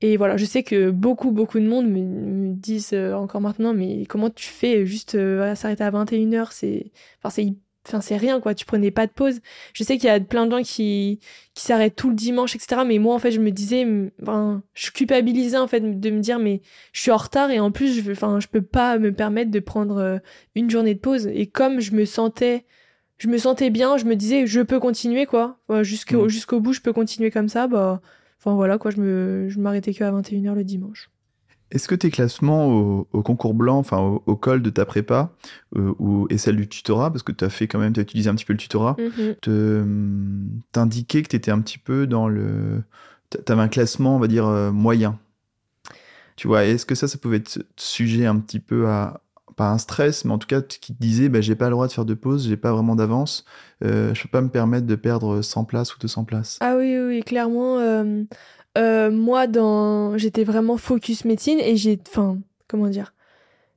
[0.00, 4.04] Et voilà je sais que beaucoup beaucoup de monde me, disent euh, encore maintenant mais
[4.06, 6.90] comment tu fais juste à s'arrêter à 21h c'est
[7.22, 7.30] enfin
[7.86, 8.54] Enfin, c'est rien, quoi.
[8.54, 9.40] Tu prenais pas de pause.
[9.72, 11.20] Je sais qu'il y a plein de gens qui,
[11.54, 12.82] qui s'arrêtent tout le dimanche, etc.
[12.86, 13.86] Mais moi, en fait, je me disais,
[14.22, 17.70] enfin, je culpabilisais, en fait, de me dire, mais je suis en retard et en
[17.70, 20.18] plus, je, veux- enfin, je peux pas me permettre de prendre euh,
[20.56, 21.28] une journée de pause.
[21.28, 22.64] Et comme je me sentais,
[23.18, 25.58] je me sentais bien, je me disais, je peux continuer, quoi.
[25.82, 26.28] Jusqu'au Mm.
[26.28, 28.00] jusqu'au bout, je peux continuer comme ça, bah,
[28.40, 28.90] enfin, voilà, quoi.
[28.90, 31.08] Je me, je m'arrêtais que à 21h le dimanche.
[31.72, 35.32] Est-ce que tes classements au, au concours blanc, enfin au, au col de ta prépa,
[35.76, 38.04] euh, ou, et celle du tutorat, parce que tu as fait quand même, tu as
[38.04, 38.96] utilisé un petit peu le tutorat,
[40.72, 42.82] t'indiquait que tu étais un petit peu dans le.
[43.30, 45.18] Tu avais un classement, on va dire, euh, moyen?
[46.36, 49.20] Tu vois, est-ce que ça, ça pouvait être sujet un petit peu à.
[49.56, 51.86] Pas un stress, mais en tout cas, qui te disait, bah, j'ai pas le droit
[51.88, 53.46] de faire de pause, j'ai pas vraiment d'avance,
[53.82, 56.58] euh, je peux pas me permettre de perdre 100 places ou 200 places?
[56.60, 57.78] Ah oui, oui, oui, clairement.
[57.78, 58.24] euh,
[58.76, 60.16] euh, moi, dans...
[60.18, 61.98] j'étais vraiment focus médecine et j'ai.
[62.06, 63.14] Enfin, comment dire?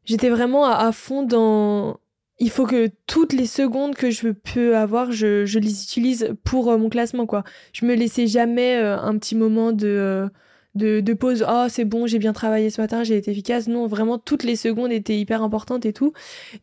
[0.06, 2.00] J'étais vraiment à, fond dans.
[2.40, 6.78] Il faut que toutes les secondes que je peux avoir, je, les utilise pour euh,
[6.78, 7.44] mon classement, quoi.
[7.74, 10.30] Je me laissais jamais euh, un petit moment de.
[10.76, 13.68] de, pause, oh c'est bon, j'ai bien travaillé ce matin, j'ai été efficace.
[13.68, 16.14] Non, vraiment, toutes les secondes étaient hyper importantes et tout.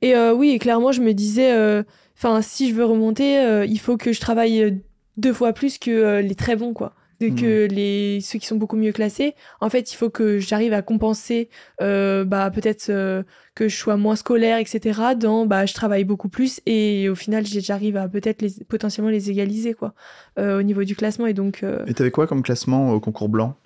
[0.03, 1.85] Et oui, et clairement, je me disais,
[2.17, 4.81] enfin, si je veux remonter, il faut que je travaille
[5.17, 6.95] deux fois plus que les très bons, quoi.
[7.21, 9.35] De, que les ceux qui sont beaucoup mieux classés.
[9.61, 11.49] En fait, il faut que j'arrive à compenser,
[11.81, 13.23] euh, bah peut-être euh,
[13.55, 15.01] que je sois moins scolaire, etc.
[15.19, 19.31] Dans, bah je travaille beaucoup plus et au final, j'arrive à peut-être les potentiellement les
[19.31, 19.95] égaliser, quoi,
[20.39, 21.27] euh, au niveau du classement.
[21.27, 23.57] Et donc, euh, Et t'avais quoi comme classement au concours blanc?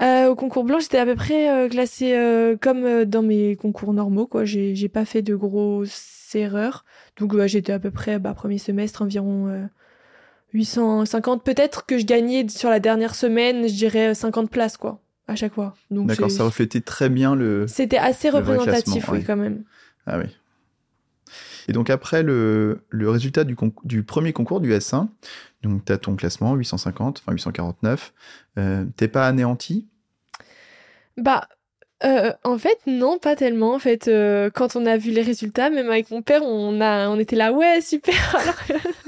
[0.00, 3.92] Euh, au concours blanc, j'étais à peu près euh, classée euh, comme dans mes concours
[3.92, 4.44] normaux, quoi.
[4.44, 6.84] J'ai j'ai pas fait de grosses erreurs.
[7.18, 9.66] Donc, ouais, j'étais à peu près, bah, premier semestre, environ euh,
[10.52, 11.44] 850.
[11.44, 15.54] Peut-être que je gagnais sur la dernière semaine, je dirais 50 places, quoi, à chaque
[15.54, 15.74] fois.
[15.90, 17.66] D'accord, ça reflétait très bien le.
[17.66, 19.24] c'était assez le représentatif, oui, ouais.
[19.24, 19.64] quand même.
[20.06, 20.24] Ah oui.
[21.68, 25.08] Et donc après le, le résultat du premier concours du S1,
[25.62, 28.12] donc tu as ton classement 850, enfin 849,
[28.58, 29.86] euh, t'es pas anéanti?
[31.16, 31.48] Bah,
[32.04, 33.74] euh, en fait, non, pas tellement.
[33.74, 37.08] En fait, euh, quand on a vu les résultats, même avec mon père, on a,
[37.08, 38.14] on était là, ouais, super.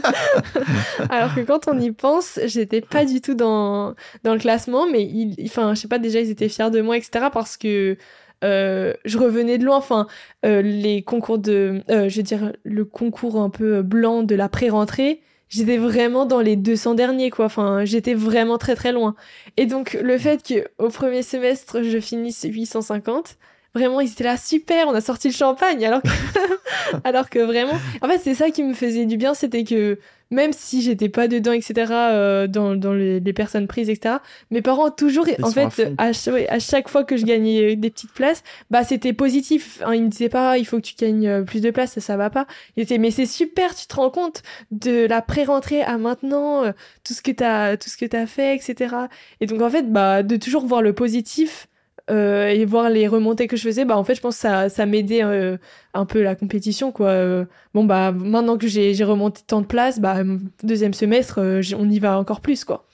[1.11, 5.03] Alors que, quand on y pense, j'étais pas du tout dans, dans le classement, mais
[5.03, 7.27] il, enfin, je sais pas, déjà, ils étaient fiers de moi, etc.
[7.33, 7.97] Parce que
[8.45, 9.77] euh, je revenais de loin.
[9.77, 10.07] Enfin,
[10.45, 14.49] euh, les concours de, euh, je veux dire, le concours un peu blanc de la
[14.49, 15.23] pré-rentrée.
[15.53, 17.45] J'étais vraiment dans les 200 derniers, quoi.
[17.45, 19.15] Enfin, j'étais vraiment très très loin.
[19.59, 23.37] Et donc, le fait que au premier semestre, je finisse 850,
[23.75, 25.85] vraiment, ils étaient là, super, on a sorti le champagne.
[25.85, 26.09] Alors que,
[27.05, 29.99] alors que vraiment, en fait, c'est ça qui me faisait du bien, c'était que
[30.31, 34.15] même si j'étais pas dedans, etc., euh, dans, dans les, les personnes prises, etc.,
[34.51, 37.73] mes parents, toujours, Ils en fait, à, cha- ouais, à chaque fois que je gagnais
[37.73, 39.83] euh, des petites places, bah, c'était positif.
[39.85, 42.01] Hein, ils me disaient pas, il faut que tu gagnes euh, plus de places, ça,
[42.01, 42.47] ça va pas.
[42.79, 46.73] Ils étaient, mais c'est super, tu te rends compte de la pré-rentrée à maintenant, euh,
[47.05, 48.95] tout ce que t'as, tout ce que t'as fait, etc.
[49.43, 51.67] Et donc, en fait, bah, de toujours voir le positif,
[52.13, 54.69] euh, et voir les remontées que je faisais, bah, en fait, je pense que ça,
[54.69, 55.57] ça m'aidait, euh,
[55.95, 57.09] un peu la compétition, quoi.
[57.09, 57.45] Euh,
[57.75, 60.19] bon, bah, maintenant que j'ai, j'ai remonté tant de places, bah,
[60.63, 62.87] deuxième semestre, euh, on y va encore plus, quoi.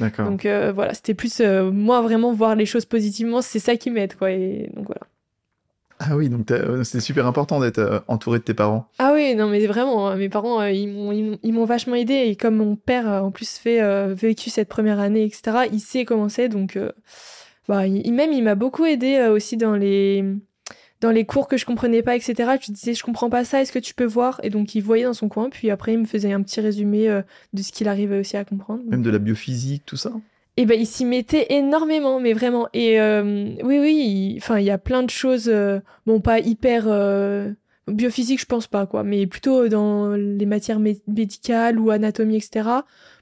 [0.00, 0.26] D'accord.
[0.28, 4.32] Donc, voilà, c'était plus, moi, vraiment voir les choses positivement, c'est ça qui m'aide, quoi.
[4.32, 5.02] Et donc, voilà.
[6.00, 8.88] Ah oui, donc c'est super important d'être entouré de tes parents.
[8.98, 11.94] Ah oui, non, mais vraiment, euh, mes parents, ils m'ont, ils m'ont- ils m'ont vachement
[11.94, 12.14] aidé.
[12.26, 13.80] Et comme mon père, en plus, fait,
[14.12, 16.48] vécu cette première année, etc., il sait comment c'est.
[16.48, 16.76] Donc,
[17.68, 20.24] bah, il, même, il m'a beaucoup aidé euh, aussi dans les,
[21.00, 22.52] dans les cours que je comprenais pas, etc.
[22.60, 24.40] Tu disais, je comprends pas ça, est-ce que tu peux voir?
[24.42, 27.08] Et donc, il voyait dans son coin, puis après, il me faisait un petit résumé
[27.08, 27.22] euh,
[27.52, 28.82] de ce qu'il arrivait aussi à comprendre.
[28.88, 30.12] Même de la biophysique, tout ça?
[30.56, 32.68] Et ben, il s'y mettait énormément, mais vraiment.
[32.74, 36.86] Et euh, oui, oui, enfin, il y a plein de choses, euh, bon, pas hyper
[37.86, 42.68] Biophysique, je pense pas, quoi, mais plutôt dans les matières médicales ou anatomie, etc.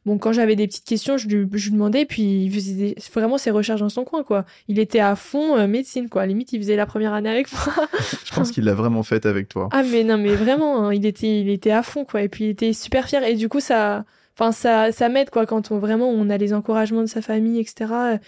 [0.05, 3.53] Bon, quand j'avais des petites questions, je lui, je demandais, puis il faisait vraiment ses
[3.53, 4.45] recherches dans son coin, quoi.
[4.67, 6.27] Il était à fond euh, médecine, quoi.
[6.27, 7.87] limite, il faisait la première année avec moi.
[8.25, 9.69] je pense qu'il l'a vraiment faite avec toi.
[9.71, 12.23] Ah, mais non, mais vraiment, hein, il était, il était à fond, quoi.
[12.23, 13.23] Et puis, il était super fier.
[13.23, 14.05] Et du coup, ça,
[14.37, 17.61] enfin, ça, ça m'aide, quoi, quand on vraiment, on a les encouragements de sa famille,
[17.61, 18.19] etc.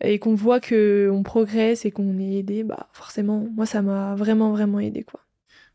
[0.00, 4.14] Et qu'on voit que on progresse et qu'on est aidé, bah, forcément, moi, ça m'a
[4.14, 5.20] vraiment, vraiment aidé, quoi.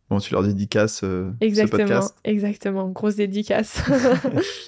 [0.09, 2.15] Bon, tu leur dédicaces euh, exactement, ce podcast.
[2.23, 3.83] Exactement, grosse dédicace.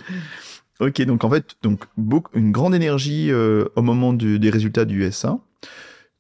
[0.80, 1.82] ok, donc en fait, donc,
[2.34, 5.40] une grande énergie euh, au moment des résultats du SA.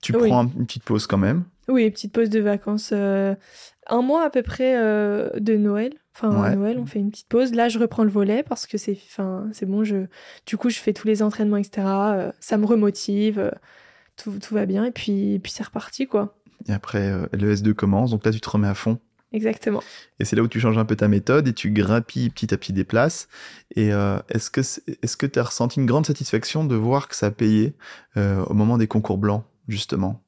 [0.01, 1.45] Tu prends une petite pause quand même.
[1.67, 2.91] Oui, une petite pause de vacances.
[2.93, 3.33] Euh,
[3.87, 5.93] un mois à peu près de Noël.
[6.15, 7.53] Enfin, Noël, on fait une petite pause.
[7.53, 8.97] Là, je reprends le volet parce que c'est
[9.51, 9.83] c'est bon.
[9.83, 10.05] Je,
[10.45, 11.87] du coup, je fais tous les entraînements, etc.
[12.39, 13.51] ça me remotive.
[14.15, 14.85] Tout, tout, va bien.
[14.85, 16.37] Et puis, puis c'est reparti, quoi.
[16.69, 18.11] Et après, le S2 commence.
[18.11, 18.99] Donc là, tu te remets à fond.
[19.35, 19.83] Exactement.
[20.19, 22.57] Et c'est là où tu changes un peu ta méthode et tu grappilles petit à
[22.57, 23.27] petit des places.
[23.75, 27.15] Et euh, est-ce que est-ce que tu as ressenti une grande satisfaction de voir que
[27.15, 27.73] ça a payé
[28.15, 30.21] euh, au moment des concours blancs, justement?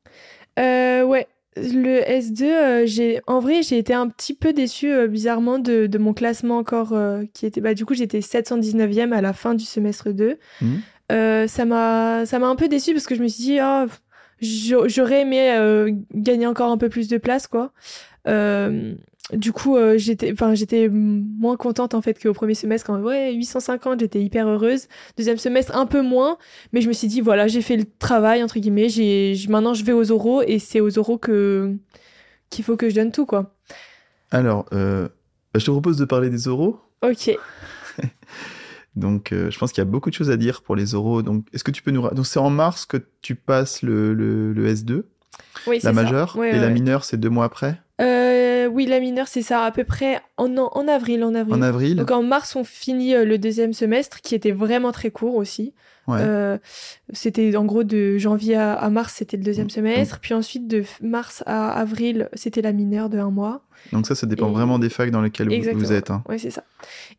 [0.59, 1.27] Euh, Ouais.
[1.55, 6.13] Le S2, j'ai en vrai, j'ai été un petit peu déçue bizarrement de, de, mon
[6.13, 6.95] classement encore
[7.33, 10.37] qui était bah du coup, j'étais 719e à la fin du semestre 2.
[10.61, 11.47] Mmh.
[11.47, 13.87] ça m'a ça m'a un peu déçue parce que je me suis dit oh,
[14.41, 17.71] j'aurais aimé gagner encore un peu plus de place quoi.
[18.27, 18.93] Euh,
[19.33, 22.87] du coup, euh, j'étais, enfin, j'étais moins contente en fait qu'au premier semestre.
[22.87, 24.87] Quand ouais, 850, j'étais hyper heureuse.
[25.17, 26.37] Deuxième semestre, un peu moins,
[26.71, 28.89] mais je me suis dit voilà, j'ai fait le travail entre guillemets.
[28.89, 31.75] J'ai, maintenant, je vais aux oraux et c'est aux oraux que
[32.49, 33.53] qu'il faut que je donne tout quoi.
[34.31, 35.09] Alors, euh,
[35.55, 36.79] je te propose de parler des oraux.
[37.01, 37.37] Ok.
[38.97, 41.21] Donc, je pense qu'il y a beaucoup de choses à dire pour les oraux.
[41.21, 44.73] Donc, est-ce que tu peux nous donc c'est en mars que tu passes le, le,
[44.73, 45.03] S2,
[45.67, 47.79] oui, la majeure, et la mineure c'est deux mois après?
[47.99, 51.55] Euh, oui, la mineure, c'est ça, à peu près en, en, avril, en avril.
[51.55, 51.95] En avril?
[51.95, 55.73] Donc en mars, on finit euh, le deuxième semestre, qui était vraiment très court aussi.
[56.09, 56.57] Euh,
[57.11, 60.19] c'était en gros de janvier à, mars, c'était le deuxième semestre.
[60.19, 63.63] Puis ensuite, de mars à avril, c'était la mineure de un mois.
[63.93, 66.11] Donc ça, ça dépend vraiment des facs dans lesquelles vous, êtes.
[66.11, 66.23] Hein.
[66.29, 66.63] Oui, c'est ça.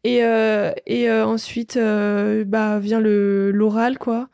[0.04, 4.28] Et, euh, et euh, ensuite, bah, vient le l'oral, quoi,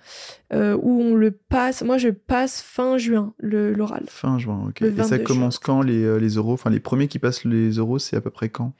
[0.53, 1.83] où on le passe.
[1.83, 4.05] Moi, je passe fin juin, l'oral.
[4.09, 4.83] Fin juin, ok.
[4.83, 8.17] Et ça commence quand, les, les euros Enfin, les premiers qui passent les euros, c'est
[8.17, 8.73] à peu près quand?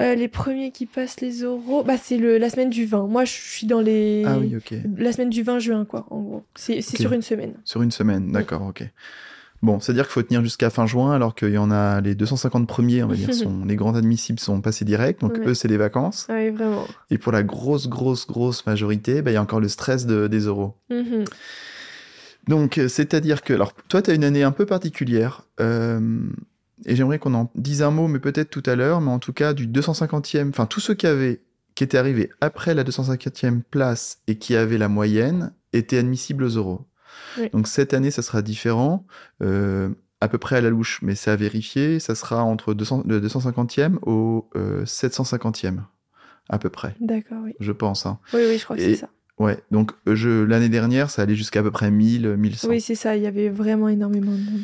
[0.00, 3.06] Euh, les premiers qui passent les oraux, bah, c'est la semaine du 20.
[3.06, 4.24] Moi, je suis dans les.
[4.26, 4.74] Ah oui, ok.
[4.96, 6.44] La semaine du 20 juin, quoi, en gros.
[6.56, 7.54] C'est sur une semaine.
[7.64, 8.82] Sur une semaine, d'accord, ok.
[9.64, 12.68] Bon, c'est-à-dire qu'il faut tenir jusqu'à fin juin, alors qu'il y en a les 250
[12.68, 15.78] premiers, on va dire, sont, les grands admissibles sont passés direct, donc eux, c'est les
[15.78, 16.26] vacances.
[16.28, 16.86] Oui, vraiment.
[17.10, 20.26] Et pour la grosse, grosse, grosse majorité, bah, il y a encore le stress de,
[20.26, 20.74] des oraux.
[20.90, 21.24] Mhm.
[22.46, 25.46] Donc, euh, c'est-à-dire que, alors, toi, tu as une année un peu particulière.
[25.60, 26.20] Euh,
[26.84, 29.32] et j'aimerais qu'on en dise un mot, mais peut-être tout à l'heure, mais en tout
[29.32, 31.40] cas du 250e, enfin tous ceux qui avaient,
[31.74, 36.56] qui étaient arrivés après la 250e place et qui avaient la moyenne, étaient admissibles aux
[36.56, 36.82] euros.
[37.52, 39.06] Donc cette année, ça sera différent,
[39.42, 43.04] euh, à peu près à la louche, mais c'est à vérifier, ça sera entre 200,
[43.06, 44.48] le 250e au
[44.84, 45.80] 750e,
[46.48, 46.94] à peu près.
[47.00, 47.54] D'accord, oui.
[47.60, 48.06] Je pense.
[48.06, 48.18] Hein.
[48.32, 49.08] Oui, oui, je crois que c'est ça.
[49.38, 52.68] Ouais, donc je, l'année dernière, ça allait jusqu'à à peu près 1000, 1100.
[52.68, 54.62] Oui, c'est ça, il y avait vraiment énormément de monde.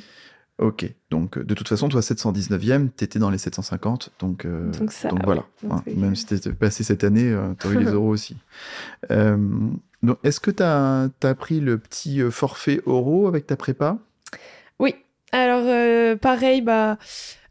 [0.60, 4.70] Ok, donc de toute façon, toi 719e, t'étais dans les 750, donc, euh,
[5.08, 5.46] donc, voilà.
[5.96, 8.36] même si t'étais passé cette année, euh, t'aurais eu les euros aussi.
[9.10, 9.38] Euh,
[10.24, 13.98] Est-ce que t'as as pris le petit euh, forfait euro avec ta prépa?
[14.78, 14.94] Oui,
[15.32, 16.98] alors pareil, bah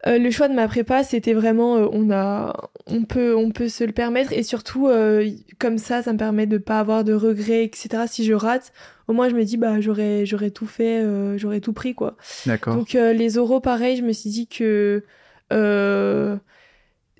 [0.07, 3.67] euh, le choix de ma prépa, c'était vraiment, euh, on a, on peut, on peut
[3.67, 7.13] se le permettre et surtout euh, comme ça, ça me permet de pas avoir de
[7.13, 8.03] regrets, etc.
[8.07, 8.71] Si je rate,
[9.09, 11.03] au moins je me dis bah j'aurais, tout fait,
[11.37, 12.15] j'aurais tout pris quoi.
[12.45, 12.75] D'accord.
[12.75, 15.03] Donc les euros, pareil, je me suis dit que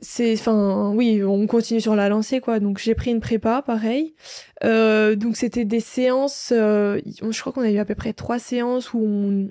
[0.02, 4.16] c'est enfin oui on continue sur la lancée quoi donc j'ai pris une prépa pareil
[4.64, 9.00] donc c'était des séances je crois qu'on a eu à peu près trois séances où
[9.00, 9.50] on,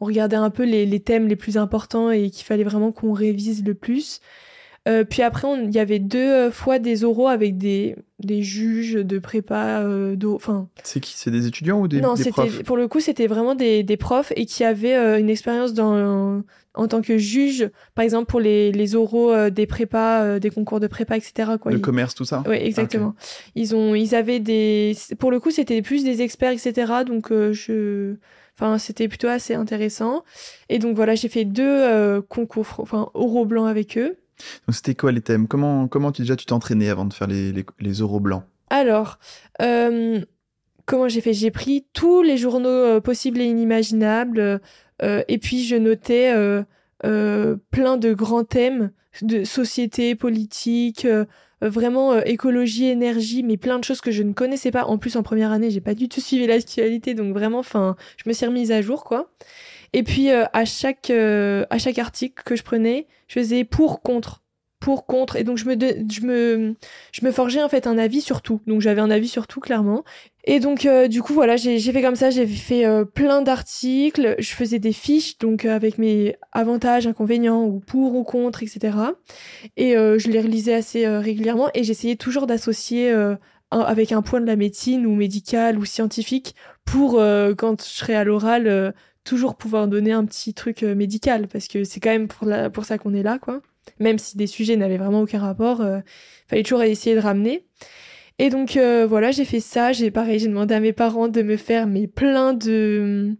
[0.00, 3.64] on regardait un peu les, thèmes les plus importants et qu'il fallait vraiment qu'on révise
[3.64, 4.20] le plus.
[4.88, 8.94] Euh, puis après, il y avait deux euh, fois des oraux avec des, des juges
[8.94, 9.80] de prépa.
[9.80, 10.68] Euh, enfin.
[10.82, 11.14] C'est qui?
[11.16, 12.62] C'est des étudiants ou des, non, des profs?
[12.62, 16.42] pour le coup, c'était vraiment des, des profs et qui avaient euh, une expérience dans
[16.74, 20.86] en tant que juge, par exemple pour les, les oraux des prépas, des concours de
[20.86, 21.52] prépa, etc.
[21.60, 21.72] Quoi.
[21.72, 22.44] Le commerce, tout ça?
[22.46, 23.16] Oui, exactement.
[23.56, 24.96] Ils ont, ils avaient des.
[25.18, 26.92] Pour le coup, c'était plus des experts, etc.
[27.04, 28.14] Donc je
[28.54, 30.24] Enfin, c'était plutôt assez intéressant.
[30.68, 34.16] Et donc voilà, j'ai fait deux concours, enfin, oraux blancs avec eux.
[34.66, 35.48] Donc c'était quoi les thèmes?
[35.48, 38.44] Comment comment tu déjà tu t'entraînais avant de faire les les, oraux blancs?
[38.70, 39.18] Alors,
[39.58, 41.32] comment j'ai fait?
[41.32, 44.60] J'ai pris tous les journaux possibles et inimaginables,
[45.02, 46.32] et puis je notais
[47.00, 48.90] plein de grands thèmes
[49.22, 51.24] de société, politique, euh,
[51.64, 54.84] euh, vraiment euh, écologie, énergie, mais plein de choses que je ne connaissais pas.
[54.84, 58.28] En plus, en première année, j'ai pas du tout suivi l'actualité, donc vraiment, enfin, je
[58.28, 59.30] me suis remise à jour, quoi.
[59.92, 64.42] Et puis à chaque à chaque article que je prenais, je faisais pour contre.
[64.80, 65.34] Pour contre.
[65.34, 65.74] Et donc je me
[66.08, 66.76] je me
[67.12, 68.60] je me forgeais en fait un avis sur tout.
[68.66, 70.04] Donc j'avais un avis sur tout clairement.
[70.44, 72.30] Et donc euh, du coup voilà j'ai fait comme ça.
[72.30, 74.36] J'ai fait euh, plein d'articles.
[74.38, 78.96] Je faisais des fiches donc euh, avec mes avantages inconvénients ou pour ou contre etc
[79.76, 81.70] et je les relisais assez régulièrement.
[81.74, 83.12] Et j'essayais toujours d'associer
[83.70, 87.20] avec un point de la médecine ou médical ou scientifique pour
[87.58, 88.94] quand je serais à l'oral
[89.28, 92.84] toujours pouvoir donner un petit truc médical parce que c'est quand même pour la pour
[92.84, 93.60] ça qu'on est là quoi
[94.00, 96.00] même si des sujets n'avaient vraiment aucun rapport, euh,
[96.48, 97.64] fallait toujours essayer de ramener.
[98.38, 99.92] Et donc euh, voilà, j'ai fait ça.
[99.92, 103.34] J'ai pareil, j'ai demandé à mes parents de me faire mais plein de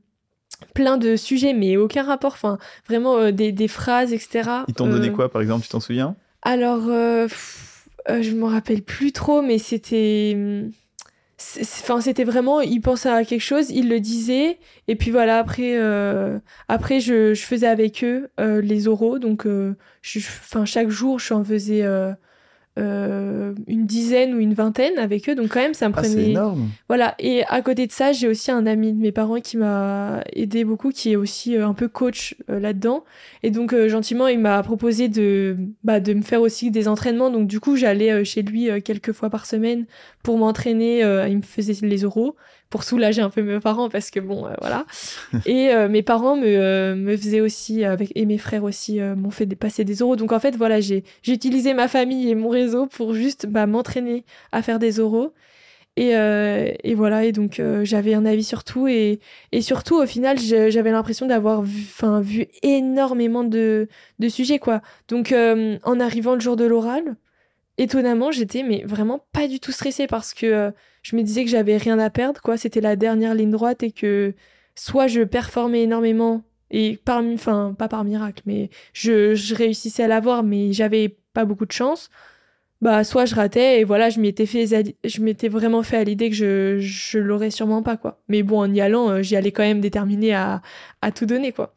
[0.74, 2.32] plein de sujets, mais aucun rapport.
[2.32, 4.50] Enfin, vraiment euh, des, des, phrases, etc.
[4.66, 6.16] Ils t'ont donné quoi, par exemple Tu t'en souviens?
[6.42, 10.36] Alors, je me rappelle plus trop, mais c'était
[11.40, 15.76] enfin c'était vraiment il pensait à quelque chose il le disait et puis voilà après
[15.76, 19.76] euh, après je, je, faisais avec eux euh, les oraux donc euh,
[20.18, 21.86] enfin chaque jour je en faisais
[22.78, 25.34] euh, une dizaine ou une vingtaine avec eux.
[25.34, 26.30] Donc quand même, ça me ah, prenait.
[26.30, 26.68] énorme.
[26.88, 27.14] Voilà.
[27.18, 30.64] Et à côté de ça, j'ai aussi un ami de mes parents qui m'a aidé
[30.64, 33.04] beaucoup, qui est aussi euh, un peu coach euh, là-dedans.
[33.42, 37.30] Et donc gentiment, il m'a proposé de bah, de me faire aussi des entraînements.
[37.30, 39.86] Donc du coup, j'allais chez lui quelques fois par semaine
[40.22, 41.00] pour m'entraîner.
[41.28, 42.36] il me faisait les oraux
[42.70, 44.84] pour soulager un peu mes parents parce que bon, voilà.
[45.46, 49.84] et mes parents me me faisaient aussi avec et mes frères aussi m'ont fait passer
[49.84, 50.16] des oraux.
[50.16, 53.66] Donc en fait, voilà, j'ai j'ai utilisé ma famille et mon réseau pour juste bah,
[53.66, 55.32] m'entraîner à faire des oraux.
[55.98, 58.86] Et, euh, voilà, et donc euh, j'avais un avis sur tout.
[58.86, 59.18] Et,
[59.60, 61.86] surtout, au final, j'avais l'impression d'avoir vu,
[62.20, 63.88] vu énormément de,
[64.28, 64.60] sujets.
[64.60, 64.80] quoi.
[65.08, 67.16] Donc euh, en arrivant le jour de l'oral,
[67.78, 71.76] étonnamment, j'étais mais vraiment pas du tout stressée parce que je me disais que j'avais
[71.76, 72.40] rien à perdre.
[72.42, 72.56] quoi.
[72.56, 74.34] C'était la dernière ligne droite et que
[74.76, 80.44] soit je performais énormément et parmi, enfin pas par miracle, mais je réussissais à l'avoir,
[80.44, 82.08] mais j'avais pas beaucoup de chance
[82.80, 84.66] bah soit je ratais et voilà je m'étais fait
[85.04, 88.20] je m'étais vraiment fait à l'idée que je je l'aurais sûrement pas quoi.
[88.28, 90.62] Mais bon en y allant euh, j'y allais quand même déterminé à
[91.02, 91.74] à tout donner quoi.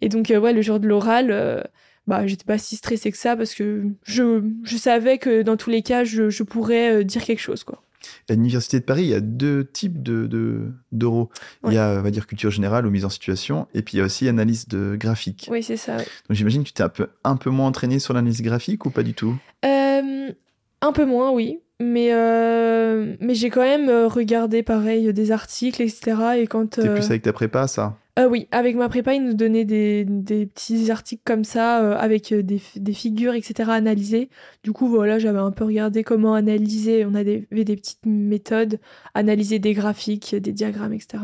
[0.00, 1.62] Et donc euh, ouais le jour de l'oral euh,
[2.08, 5.70] bah j'étais pas si stressée que ça parce que je je savais que dans tous
[5.70, 7.82] les cas je je pourrais dire quelque chose quoi
[8.28, 11.30] à l'Université de Paris, il y a deux types de, d'euros.
[11.66, 13.98] Il y a, on va dire, culture générale ou mise en situation, et puis il
[13.98, 15.48] y a aussi analyse de graphique.
[15.50, 15.96] Oui, c'est ça.
[15.96, 18.90] Donc j'imagine que tu t'es un peu, un peu moins entraîné sur l'analyse graphique ou
[18.90, 19.36] pas du tout?
[19.64, 20.32] Euh,
[20.80, 21.60] Un peu moins, oui.
[21.80, 26.16] Mais, euh, mais j'ai quand même euh, regardé, pareil, des articles, etc.
[26.38, 26.70] Et quand...
[26.70, 27.96] T'es plus avec ta prépa, ça?
[28.18, 31.96] Euh, oui, avec ma prépa, ils nous donnaient des, des petits articles comme ça, euh,
[31.96, 33.70] avec euh, des, des, figures, etc.
[33.70, 34.28] analysées.
[34.62, 37.06] Du coup, voilà, j'avais un peu regardé comment analyser.
[37.06, 38.80] On avait des petites méthodes,
[39.14, 41.22] analyser des graphiques, des diagrammes, etc.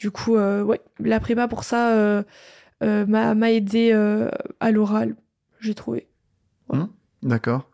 [0.00, 2.24] Du coup, euh, ouais, la prépa pour ça
[2.80, 3.92] m'a aidé
[4.58, 5.14] à l'oral,
[5.60, 6.08] j'ai trouvé.
[6.72, 6.86] Mmh,
[7.22, 7.70] d'accord.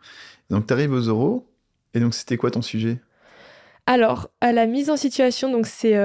[0.51, 1.49] Donc, tu arrives aux oraux,
[1.95, 2.99] et donc c'était quoi ton sujet?
[3.87, 5.97] Alors, à la mise en situation, donc c'est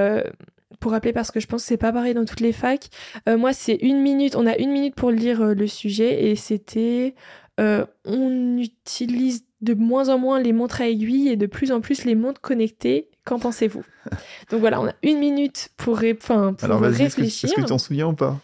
[0.80, 2.88] pour rappeler parce que je pense que c'est pas pareil dans toutes les facs.
[3.28, 4.36] Euh, moi, c'est une minute.
[4.36, 7.14] On a une minute pour lire euh, le sujet et c'était
[7.60, 11.80] euh, on utilise de moins en moins les montres à aiguilles et de plus en
[11.80, 13.08] plus les montres connectées.
[13.24, 13.84] Qu'en pensez-vous?
[14.50, 17.48] Donc voilà, on a une minute pour, enfin, pour alors, réfléchir.
[17.48, 18.38] Est-ce que tu t'en souviens ou pas?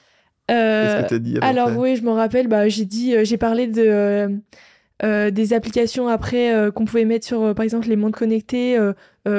[0.48, 2.48] Qu'est-ce que as dit Alors oui, je m'en rappelle.
[2.48, 4.40] Bah, j'ai dit, j'ai parlé de
[5.02, 8.78] euh, des applications après euh, qu'on pouvait mettre sur euh, par exemple les montres connectées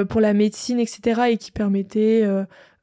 [0.10, 2.28] pour la médecine etc et qui permettaient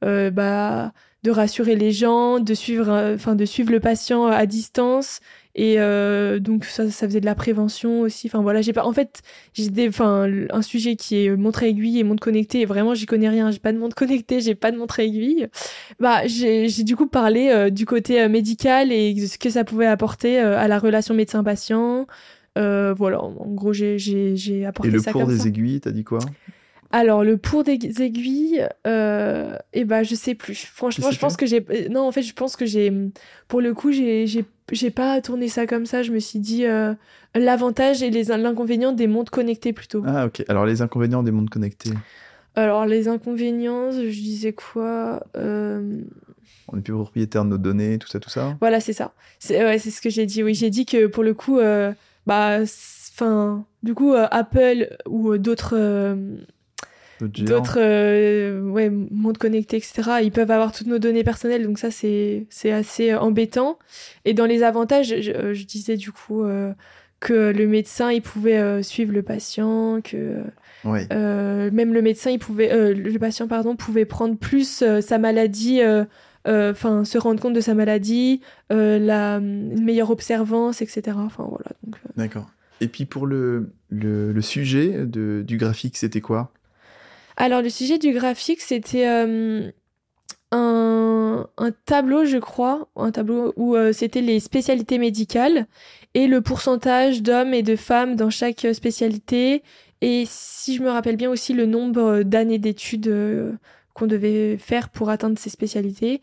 [0.01, 5.19] bah, de rassurer les gens de suivre enfin de suivre le patient à distance.
[5.55, 5.77] Et
[6.39, 8.27] donc ça, ça faisait de la prévention aussi.
[8.27, 9.21] Enfin voilà j'ai pas en fait
[9.53, 12.93] j'ai des enfin un sujet qui est montre à aiguille et montre connectée et vraiment
[12.95, 13.51] j'y connais rien.
[13.51, 15.47] J'ai pas de montre connectée j'ai pas de montre à aiguille.
[15.99, 19.87] Bah j'ai j'ai du coup parlé du côté médical et de ce que ça pouvait
[19.87, 22.07] apporter à la relation médecin patient
[22.57, 24.97] euh, voilà, en gros, j'ai apporté ça.
[24.97, 26.19] Et le pour des aiguilles, t'as dit quoi?
[26.91, 30.53] Alors le pour des aiguilles, euh, eh ben je sais plus.
[30.53, 32.93] Franchement, je pense que j'ai non en fait je pense que j'ai
[33.47, 34.27] pour le coup j'ai
[34.71, 36.03] j'ai pas tourné ça comme ça.
[36.03, 36.93] Je me suis dit euh,
[37.33, 40.03] l'avantage et les l'inconvénient des montres connectées plutôt.
[40.05, 40.43] Ah ok.
[40.47, 41.93] Alors les inconvénients des montres connectées.
[42.55, 45.97] Alors les inconvénients, je disais quoi euh...
[46.67, 48.55] On n'est plus propriétaire de nos données, tout ça, tout ça.
[48.59, 49.13] Voilà, c'est ça.
[49.39, 50.43] C'est ouais, c'est ce que j'ai dit.
[50.43, 51.91] Oui, j'ai dit que pour le coup, euh,
[52.25, 52.59] bah,
[53.13, 56.37] enfin, du coup, euh, Apple ou d'autres euh,
[57.21, 60.19] d'autres euh, ouais, mondes connectés, etc.
[60.23, 63.79] Ils peuvent avoir toutes nos données personnelles, donc ça c'est c'est assez embêtant.
[64.25, 66.73] Et dans les avantages, je, je disais du coup euh,
[67.19, 70.43] que le médecin il pouvait euh, suivre le patient, que
[70.83, 75.81] même le médecin il pouvait le patient pardon pouvait prendre plus sa maladie.
[76.45, 81.17] Enfin, se rendre compte de sa maladie, la une meilleure observance, etc.
[81.17, 81.71] Enfin voilà.
[81.83, 82.49] Donc, D'accord.
[82.81, 86.51] Et puis pour le, le, sujet de, du graphique, c'était quoi?
[87.37, 89.71] Alors, le sujet du graphique, c'était euh,
[90.51, 95.67] un, un tableau, je crois, un tableau où euh, c'était les spécialités médicales
[96.13, 99.63] et le pourcentage d'hommes et de femmes dans chaque spécialité.
[100.01, 103.53] Et si je me rappelle bien aussi, le nombre d'années d'études euh,
[103.93, 106.21] qu'on devait faire pour atteindre ces spécialités.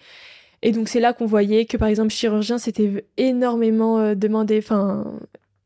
[0.62, 5.06] Et donc, c'est là qu'on voyait que, par exemple, chirurgien, c'était énormément demandé, enfin,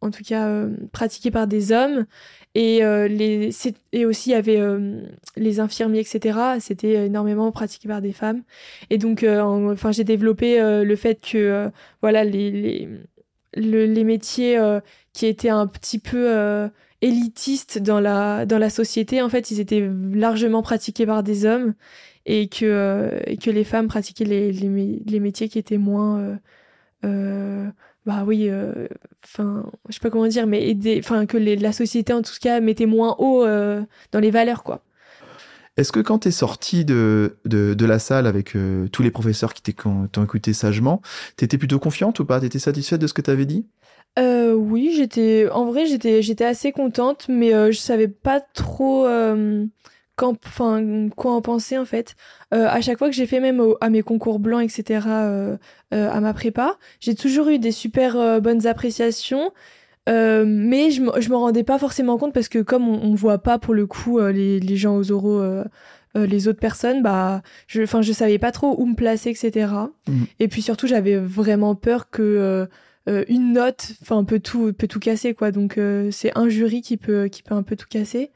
[0.05, 2.07] en tout cas, euh, pratiqué par des hommes.
[2.55, 3.51] Et, euh, les,
[3.93, 5.01] et aussi, il y avait euh,
[5.37, 6.39] les infirmiers, etc.
[6.61, 8.43] C'était énormément pratiqué par des femmes.
[8.91, 12.89] Et donc, en- enfin, j'ai développé le fait que, voilà, les, les,
[13.57, 14.59] le- les métiers
[15.13, 16.69] qui étaient un petit peu
[17.03, 21.75] élitistes dans la, dans la société, en fait, ils étaient largement pratiqués par des hommes
[22.27, 26.39] et que, et que les femmes pratiquaient les, les, les métiers qui étaient moins...
[28.07, 28.87] bah oui, euh,
[29.25, 32.33] enfin, je sais pas comment dire, mais aider, enfin que les- la société en tout
[32.41, 33.83] cas mettait moins haut euh,
[34.13, 34.83] dans les valeurs, quoi.
[35.77, 39.11] Est-ce que quand tu es sorti de, de, de la salle avec euh, tous les
[39.11, 41.03] professeurs qui t'ont écouté sagement,
[41.37, 42.41] t'étais plutôt confiante ou pas?
[42.41, 43.67] T'étais satisfaite de ce que t'avais dit?
[44.19, 49.07] Euh, oui, j'étais, en vrai, j'étais, j'étais assez contente, mais euh, je savais pas trop
[50.17, 52.15] quand, enfin, quoi en penser en fait.
[52.53, 55.57] Euh, à chaque fois que j'ai fait même au- à mes concours blancs, etc., euh,
[55.93, 59.51] euh, à ma prépa, j'ai toujours eu des super euh, bonnes appréciations.
[60.09, 63.15] Euh, mais je me, je me rendais pas forcément compte parce que comme on, on
[63.15, 65.43] voit pas pour le coup les, les gens aux oraux,
[66.15, 69.73] les autres personnes, bah, je, enfin, je savais pas trop où me placer, etc.
[70.07, 70.27] Mhm.
[70.41, 72.69] Et puis surtout, j'avais vraiment peur que
[73.09, 75.51] euh, une note, enfin, peut tout, peut tout casser, quoi.
[75.51, 78.31] Donc euh, c'est un jury qui peut, qui peut un peu tout casser.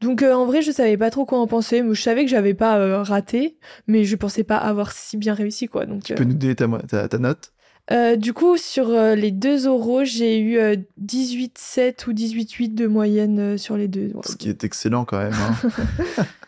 [0.00, 1.82] Donc euh, en vrai, je savais pas trop quoi en penser.
[1.82, 3.56] Mais je savais que j'avais pas euh, raté,
[3.86, 5.86] mais je pensais pas avoir si bien réussi, quoi.
[5.86, 7.52] Donc Tu euh, peux nous donner ta, ta, ta note?
[7.90, 13.38] Euh, du coup, sur les deux oraux, j'ai eu euh, 18,7 ou 18,8 de moyenne
[13.38, 14.10] euh, sur les deux.
[14.24, 15.34] Ce qui est excellent quand même.
[15.34, 16.24] hein.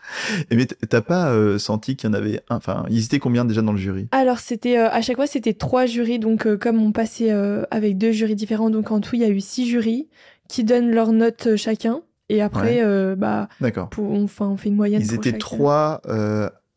[0.49, 3.45] Et mais t'as pas euh, senti qu'il y en avait un Enfin, ils étaient combien
[3.45, 4.07] déjà dans le jury?
[4.11, 6.17] Alors, c'était euh, à chaque fois, c'était trois jurys.
[6.19, 7.31] Donc, euh, comme on passait
[7.71, 10.07] avec deux jurys différents, donc en tout, il y a eu six jurys
[10.49, 12.01] qui donnent leurs notes chacun.
[12.29, 12.83] Et après,
[13.15, 13.47] bah,
[13.91, 15.01] pour, on, fait une moyenne.
[15.01, 15.37] Ils pour étaient chacun.
[15.39, 16.01] trois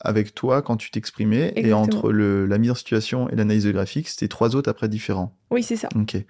[0.02, 3.72] avec toi quand tu t'exprimais, et entre le, la mise en situation et l'analyse de
[3.72, 5.36] graphique, c'était trois autres après différents.
[5.50, 5.88] Oui, c'est ça.
[5.94, 6.14] Ok.
[6.14, 6.24] Et,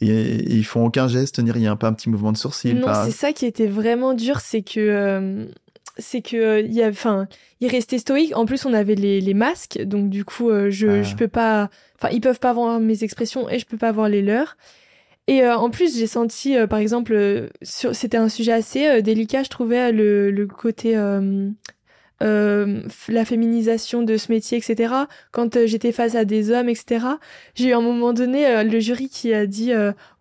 [0.00, 3.04] et ils font aucun geste ni rien, pas un petit mouvement de sourcil, Non, pas.
[3.04, 5.48] c'est ça qui était vraiment dur, c'est que
[5.98, 7.28] c'est que euh, il y a, enfin,
[7.60, 8.36] il restait stoïque.
[8.36, 11.02] En plus, on avait les, les masques, donc du coup, euh, je Ah.
[11.02, 14.08] je peux pas, enfin, ils peuvent pas voir mes expressions et je peux pas voir
[14.08, 14.56] les leurs.
[15.28, 19.42] Et euh, en plus, j'ai senti, euh, par exemple, euh, c'était un sujet assez délicat,
[19.42, 20.94] je trouvais le, le côté
[22.20, 24.94] la féminisation de ce métier, etc.
[25.32, 27.06] Quand j'étais face à des hommes, etc.
[27.54, 29.72] J'ai eu à un moment donné le jury qui a dit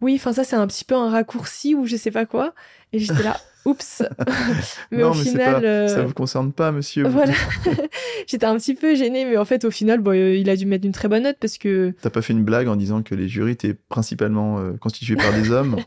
[0.01, 2.53] oui, enfin ça c'est un petit peu un raccourci ou je sais pas quoi.
[2.91, 4.03] Et j'étais là, oups.
[4.91, 7.03] mais non, au mais final, pas- euh, ça vous concerne pas, monsieur.
[7.07, 7.33] voilà.
[8.27, 10.65] j'étais un petit peu gênée, mais en fait au final, bon, euh, il a dû
[10.65, 13.15] mettre une très bonne note parce que T'as pas fait une blague en disant que
[13.15, 15.77] les jurys étaient principalement euh, constitués par des hommes?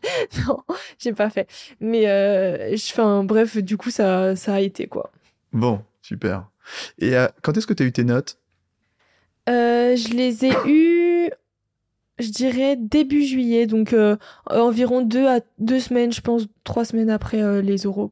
[0.47, 0.59] Non,
[0.99, 1.49] j'ai pas fait.
[1.81, 5.11] Mais euh, enfin bref, du coup ça ça a été quoi.
[5.53, 6.45] Bon, super.
[6.99, 7.13] Et
[7.43, 8.39] quand est-ce que t'as eu tes notes?
[9.47, 10.98] Je les ai eus,
[12.19, 14.17] je dirais début juillet, donc euh,
[14.47, 18.11] environ deux à deux semaines, je pense, trois semaines après euh, les oraux.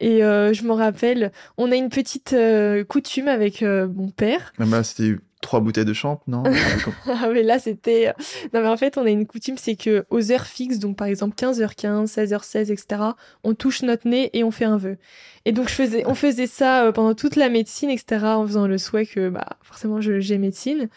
[0.00, 4.52] Et euh, je me rappelle, on a une petite euh, coutume avec euh, mon père.
[4.58, 6.42] Ah bah, C'était trois bouteilles de champ, non
[7.06, 8.14] Ah mais là c'était...
[8.54, 11.06] Non mais en fait on a une coutume, c'est que aux heures fixes, donc par
[11.06, 13.02] exemple 15h15, 16h16, etc.,
[13.44, 14.96] on touche notre nez et on fait un vœu.
[15.44, 18.66] Et donc je faisais, on faisait ça euh, pendant toute la médecine, etc., en faisant
[18.66, 20.88] le souhait que bah, forcément j'ai médecine.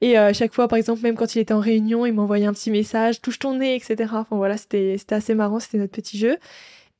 [0.00, 2.46] Et euh, à chaque fois, par exemple, même quand il était en réunion, il m'envoyait
[2.46, 4.10] un petit message, touche ton nez, etc.
[4.14, 6.36] Enfin voilà, c'était assez marrant, c'était notre petit jeu.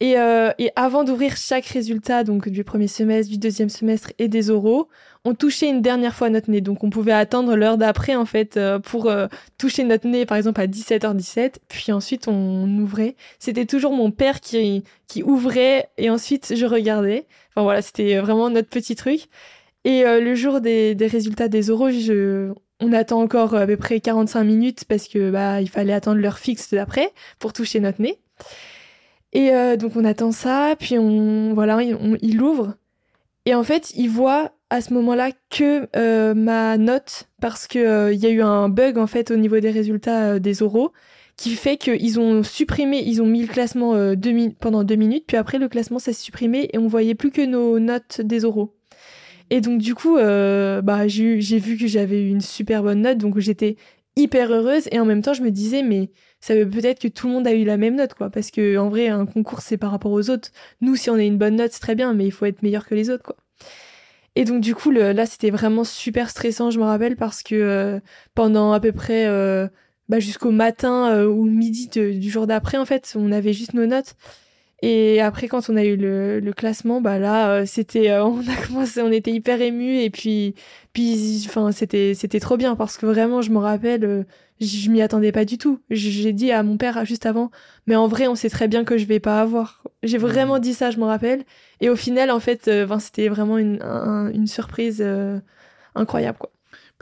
[0.02, 4.26] Et, euh, et avant d'ouvrir chaque résultat, donc du premier semestre, du deuxième semestre et
[4.26, 4.88] des oraux,
[5.24, 6.60] on touchait une dernière fois notre nez.
[6.60, 9.28] Donc on pouvait attendre l'heure d'après, en fait, euh, pour euh,
[9.58, 11.58] toucher notre nez, par exemple, à 17h17.
[11.68, 13.14] Puis ensuite, on ouvrait.
[13.38, 17.28] C'était toujours mon père qui, qui ouvrait et ensuite je regardais.
[17.50, 19.28] Enfin voilà, c'était vraiment notre petit truc.
[19.84, 24.00] Et le jour des, des résultats des oraux, je, on attend encore à peu près
[24.00, 28.18] 45 minutes parce que bah il fallait attendre l'heure fixe d'après pour toucher notre nez.
[29.32, 32.74] Et donc on attend ça, puis on voilà, il ouvre
[33.46, 35.88] et en fait il voit à ce moment-là que
[36.34, 39.70] ma note parce que il y a eu un bug en fait au niveau des
[39.70, 40.92] résultats des oraux
[41.36, 44.14] qui fait qu'ils ont supprimé, ils ont mis le classement euh,
[44.60, 47.78] pendant deux minutes, puis après le classement s'est supprimé et on voyait plus que nos
[47.78, 48.76] notes des oraux.
[49.50, 53.18] Et donc du coup, euh, bah j'ai vu que j'avais eu une super bonne note,
[53.18, 53.76] donc j'étais
[54.16, 56.10] hyper heureuse et en même temps je me disais mais
[56.42, 58.76] ça veut peut-être que tout le monde a eu la même note quoi, parce que
[58.76, 60.50] en vrai un concours c'est par rapport aux autres.
[60.82, 62.86] Nous si on a une bonne note c'est très bien, mais il faut être meilleur
[62.86, 63.36] que les autres quoi.
[64.36, 68.00] Et donc du coup là c'était vraiment super stressant, je me rappelle parce que euh,
[68.34, 69.26] pendant à peu près
[70.12, 73.86] bah, jusqu'au matin euh, ou midi du jour d'après, en fait, on avait juste nos
[73.86, 74.14] notes.
[74.82, 78.40] Et après, quand on a eu le, le classement, bah là, euh, c'était, euh, on
[78.48, 80.54] a commencé, on était hyper ému et puis,
[80.92, 84.26] puis, enfin, c'était, c'était trop bien parce que vraiment, je me rappelle,
[84.60, 85.80] je m'y attendais pas du tout.
[85.90, 87.50] J'ai dit à mon père juste avant,
[87.86, 89.82] mais en vrai, on sait très bien que je vais pas avoir.
[90.02, 91.44] J'ai vraiment dit ça, je me rappelle.
[91.80, 93.80] Et au final, en fait, enfin, c'était vraiment une,
[94.34, 95.04] une surprise
[95.94, 96.50] incroyable, quoi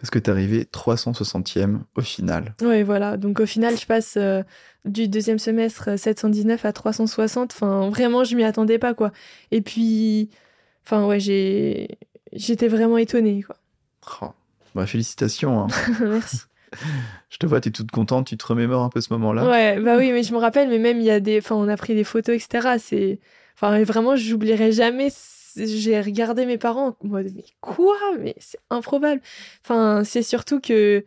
[0.01, 2.55] parce que tu es arrivé 360e au final.
[2.63, 3.19] Oui, voilà.
[3.19, 4.43] Donc au final, je passe euh,
[4.87, 7.53] du deuxième semestre 719 à 360.
[7.53, 9.13] Enfin, vraiment, je m'y attendais pas, quoi.
[9.51, 10.31] Et puis,
[10.87, 11.99] enfin, ouais, j'ai...
[12.33, 13.57] j'étais vraiment étonnée, quoi.
[14.23, 14.31] Oh.
[14.75, 15.65] Bah, félicitations.
[15.65, 15.67] Hein.
[16.01, 16.39] Merci.
[17.29, 19.49] je te vois, tu es toute contente, tu te remémores un peu ce moment-là.
[19.49, 21.39] Ouais, bah oui, mais je me rappelle, mais même il y a des.
[21.39, 22.77] Enfin, on a pris des photos, etc.
[22.79, 23.19] C'est.
[23.55, 25.09] Enfin, vraiment, j'oublierai jamais
[25.57, 27.97] j'ai regardé mes parents en mode mais quoi?
[28.19, 29.21] Mais c'est improbable.
[29.65, 31.05] Enfin c'est surtout que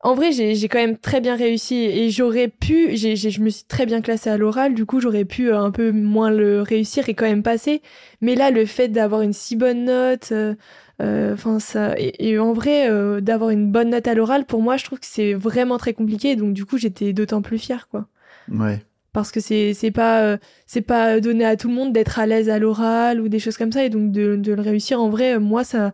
[0.00, 3.84] en vrai j'ai quand même très bien réussi et j'aurais pu je me suis très
[3.84, 7.14] bien classée à l'oral du coup j'aurais pu euh, un peu moins le réussir et
[7.14, 7.82] quand même passer.
[8.20, 10.54] Mais là le fait d'avoir une si bonne note euh,
[11.00, 12.88] euh, ça et, en vrai
[13.20, 16.36] d'avoir une bonne note à l'oral pour moi je trouve que c'est vraiment très compliqué.
[16.36, 18.06] Donc du coup j'étais d'autant plus fière quoi.
[18.48, 18.80] Ouais
[19.12, 22.26] parce que c'est c'est pas euh, c'est pas donné à tout le monde d'être à
[22.26, 23.84] l'aise à l'oral ou des choses comme ça.
[23.84, 25.92] Et donc de, de le réussir en vrai moi ça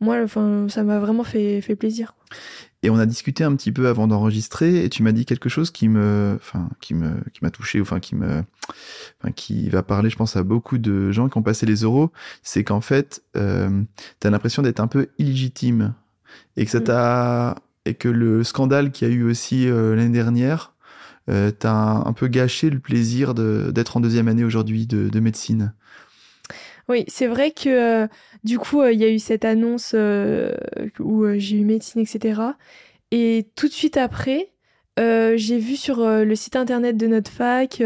[0.00, 2.14] moi enfin ça m'a vraiment fait fait plaisir
[2.82, 5.70] et on a discuté un petit peu avant d'enregistrer et tu m'as dit quelque chose
[5.70, 8.44] qui me enfin qui me qui m'a touché enfin qui me
[9.20, 12.12] enfin, qui va parler je pense à beaucoup de gens qui ont passé les euros
[12.42, 13.82] c'est qu'en fait euh,
[14.20, 15.94] tu as l'impression d'être un peu illégitime
[16.56, 16.84] et que ça mm.
[16.84, 17.54] t'a
[17.86, 20.74] et que le scandale qu'il y a eu aussi euh, l'année dernière
[21.28, 25.72] euh, t'as un, peu gâché le plaisir d'être en deuxième année aujourd'hui de, médecine.
[26.88, 28.06] Oui, c'est vrai que euh,
[28.44, 29.94] du coup, euh, il y a eu cette annonce
[31.00, 32.40] où j'ai eu médecine, etc.
[33.10, 34.52] Et tout de suite après,
[34.98, 37.82] j'ai vu sur le site internet de notre fac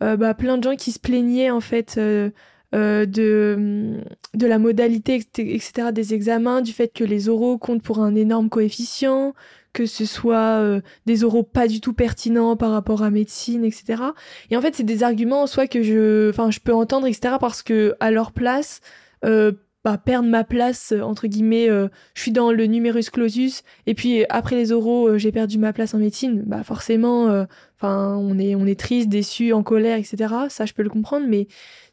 [0.00, 2.32] bah, plein de gens qui se plaignaient en fait de,
[2.72, 5.92] de la modalité, etc.
[5.92, 9.34] des examens, du fait que les oraux comptent pour un énorme coefficient,
[9.78, 14.02] que ce soit euh, des oraux pas du tout pertinents par rapport à médecine, etc.
[14.50, 17.36] Et en fait, c'est des arguments soit que je, enfin, je peux entendre, etc.
[17.38, 18.80] Parce que à leur place,
[19.24, 19.52] euh,
[19.84, 24.24] bah, perdre ma place entre guillemets, euh, je suis dans le numerus clausus et puis
[24.30, 26.42] après les oraux, j'ai perdu ma place en médecine.
[26.44, 27.46] Bah forcément,
[27.80, 30.34] enfin, on est triste, déçu, en colère, etc.
[30.48, 31.46] Ça, je peux le comprendre, mais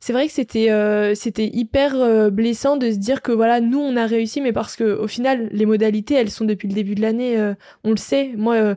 [0.05, 3.97] c'est vrai que c'était euh, hyper euh, blessant de se dire que voilà nous on
[3.97, 7.01] a réussi mais parce que au final les modalités elles sont depuis le début de
[7.01, 8.33] l'année euh, on le sait.
[8.37, 8.75] Moi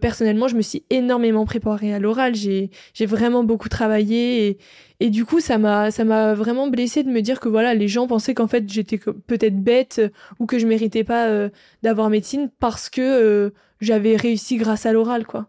[0.00, 2.34] personnellement je me suis énormément préparée à l'oral.
[2.34, 2.70] J'ai
[3.02, 4.58] vraiment beaucoup travaillé et,
[4.98, 7.86] et du coup ça m'a ça m'a vraiment blessé de me dire que voilà les
[7.86, 10.02] gens pensaient qu'en fait j'étais peut-être bête
[10.40, 11.48] ou que je méritais pas
[11.84, 15.48] d'avoir médecine parce que j'avais réussi grâce à l'oral quoi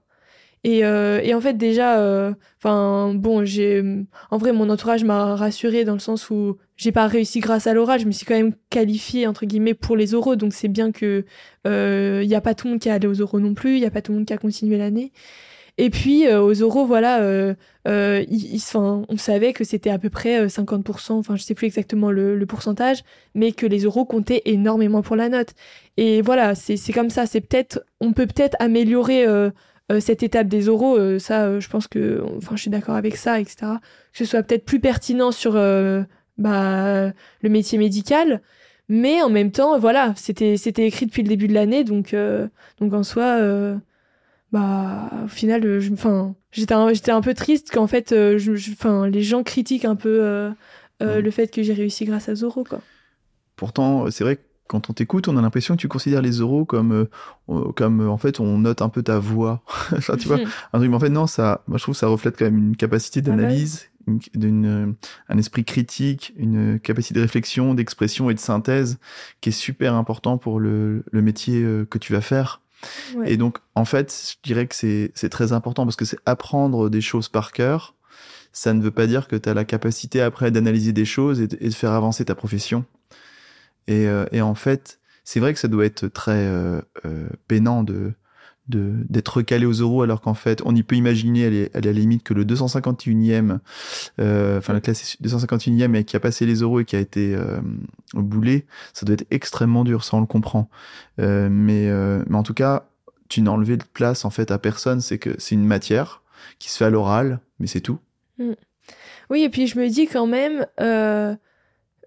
[0.63, 3.83] et, euh, et, en fait, déjà, euh, enfin, bon, j'ai,
[4.31, 7.73] en vrai, mon entourage m'a rassuré dans le sens où j'ai pas réussi grâce à
[7.73, 10.91] l'oral, je me suis quand même qualifiée entre guillemets pour les oraux, donc c'est bien
[10.91, 11.25] que
[11.65, 13.77] il euh, y a pas tout le monde qui est allé aux oraux non plus,
[13.77, 15.11] il y a pas tout le monde qui a continué l'année.
[15.79, 17.55] Et puis aux oraux, voilà,
[17.85, 22.45] on savait que c'était à peu près 50%, enfin je sais plus exactement le, le,
[22.47, 23.03] pourcentage,
[23.35, 25.49] mais que les oraux comptaient énormément pour la note.
[25.97, 27.27] Et voilà, c'est comme ça.
[27.27, 29.27] C'est peut-être, on peut peut-être améliorer
[29.89, 32.95] euh, cette étape des oraux, euh, ça, euh, je pense que, enfin, je suis d'accord
[32.95, 33.55] avec ça, etc.
[34.11, 35.53] Que ce soit peut-être plus pertinent sur
[36.37, 37.11] bah,
[37.41, 38.41] le métier médical,
[38.89, 42.15] mais en même temps, voilà, c'était c'était écrit depuis le début de l'année, donc
[42.79, 43.39] donc en soi,
[44.51, 49.23] bah, au final, enfin, j'étais un, j'étais un peu triste qu'en fait, je, enfin, les
[49.23, 50.51] gens critiquent un peu
[50.99, 51.05] mmh.
[51.05, 52.81] le fait que j'ai réussi grâce à Zoro, quoi.
[53.55, 56.65] Pourtant, c'est vrai que quand on t'écoute, on a l'impression que tu considères les euros
[56.65, 57.09] comme, euh,
[57.49, 59.61] euh, comme euh, en fait, on note un peu ta voix.
[59.95, 60.37] enfin, tu vois,
[60.73, 62.57] un truc, mais en fait, non, ça, moi, je trouve que ça reflète quand même
[62.57, 63.89] une capacité ah d'analyse
[64.29, 68.99] un esprit critique, une capacité de réflexion, d'expression et de synthèse
[69.41, 72.61] qui est super important pour le, le métier que tu vas faire.
[73.25, 77.01] Et donc, en fait, je dirais que c'est très important parce que c'est apprendre des
[77.01, 77.95] choses par cœur.
[78.53, 81.47] Ça ne veut pas dire que tu as la capacité après d'analyser des choses et
[81.47, 82.85] de, faire avancer ta profession.
[83.87, 87.83] Et, euh, et en fait, c'est vrai que ça doit être très euh, euh, peinant
[87.83, 88.13] de
[88.67, 92.33] d'être recalé aux euros alors qu'en fait on y peut imaginer à la limite que
[92.33, 93.59] le 251e
[94.19, 97.33] euh, enfin la classe 251e et qui a passé les euros et qui a été
[97.33, 97.59] euh,
[98.13, 100.69] boulé ça doit être extrêmement dur ça on le comprend
[101.19, 101.89] euh, mais
[102.27, 102.89] mais en tout cas
[103.29, 106.21] tu n'as enlevé de place en fait à personne c'est que c'est une matière
[106.59, 107.99] qui se fait à l'oral mais c'est tout
[108.37, 108.51] mm.
[109.29, 110.65] oui et puis je me dis quand même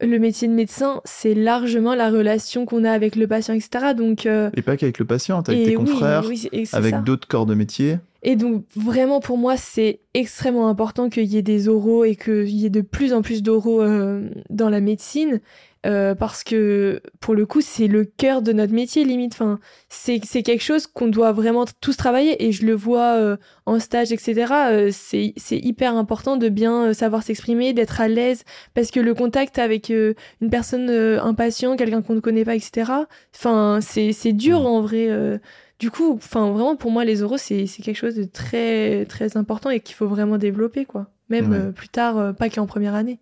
[0.01, 3.95] le métier de médecin, c'est largement la relation qu'on a avec le patient, etc.
[3.97, 6.25] Donc, euh, Et pas qu'avec le patient, avec tes confrères,
[6.73, 7.99] avec d'autres corps de métier.
[8.23, 12.51] Et donc, vraiment, pour moi, c'est extrêmement important qu'il y ait des oraux et qu'il
[12.51, 15.41] y ait de plus en plus d'oraux euh, dans la médecine.
[15.87, 19.59] Euh, parce que pour le coup c'est le cœur de notre métier limite enfin
[19.89, 23.79] c'est c'est quelque chose qu'on doit vraiment tous travailler et je le vois euh, en
[23.81, 28.45] stage etc euh, c'est c'est hyper important de bien savoir s'exprimer d'être à l'aise
[28.75, 32.93] parce que le contact avec une personne un patient quelqu'un qu'on ne connaît pas etc
[33.35, 34.67] enfin c'est c'est dur mmh.
[34.67, 35.41] en vrai
[35.81, 39.71] du coup enfin vraiment pour moi les oraux c'est quelque chose de très très important
[39.71, 43.19] et qu'il faut vraiment développer quoi même plus tard pas qu'en première année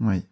[0.00, 0.22] oui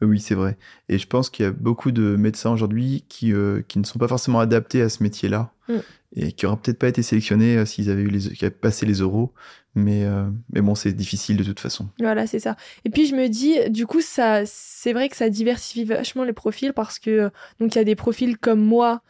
[0.00, 0.56] oui, c'est vrai.
[0.88, 3.98] Et je pense qu'il y a beaucoup de médecins aujourd'hui qui, euh, qui ne sont
[3.98, 5.78] pas forcément adaptés à ce métier-là mm.
[6.16, 9.00] et qui n'auraient peut-être pas été sélectionnés euh, s'ils avaient eu les, avaient passé les
[9.00, 9.32] euros.
[9.74, 11.88] Mais, euh, mais bon, c'est difficile de toute façon.
[11.98, 12.56] Voilà, c'est ça.
[12.84, 16.32] Et puis je me dis, du coup, ça, c'est vrai que ça diversifie vachement les
[16.32, 19.02] profils parce que donc il y a des profils comme moi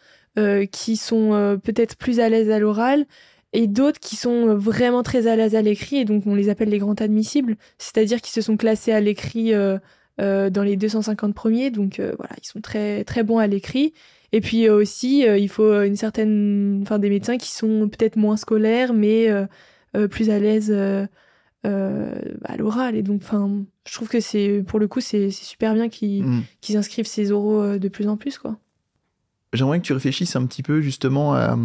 [0.71, 3.07] qui sont peut-être plus à l'aise à l'oral
[3.53, 6.69] et d'autres qui sont vraiment très à l'aise à l'écrit et donc on les appelle
[6.69, 9.53] les grands admissibles, c'est-à-dire qui se sont classés à l'écrit
[10.21, 11.71] euh, dans les 250 premiers.
[11.71, 13.95] Donc euh, voilà, ils sont très très bons à l'écrit.
[14.33, 18.37] Et puis euh, aussi, il faut une certaine, enfin des médecins qui sont peut-être moins
[18.37, 19.29] scolaires, mais
[20.11, 20.73] plus à l'aise
[21.63, 22.97] à l'oral.
[22.97, 26.43] Et donc, enfin, je trouve que c'est, pour le coup, c'est super bien qu'ils mm.
[26.61, 28.59] qu'ils inscrivent ces oraux de plus en plus, quoi.
[29.55, 31.57] J'aimerais que tu réfléchisses un petit peu justement à,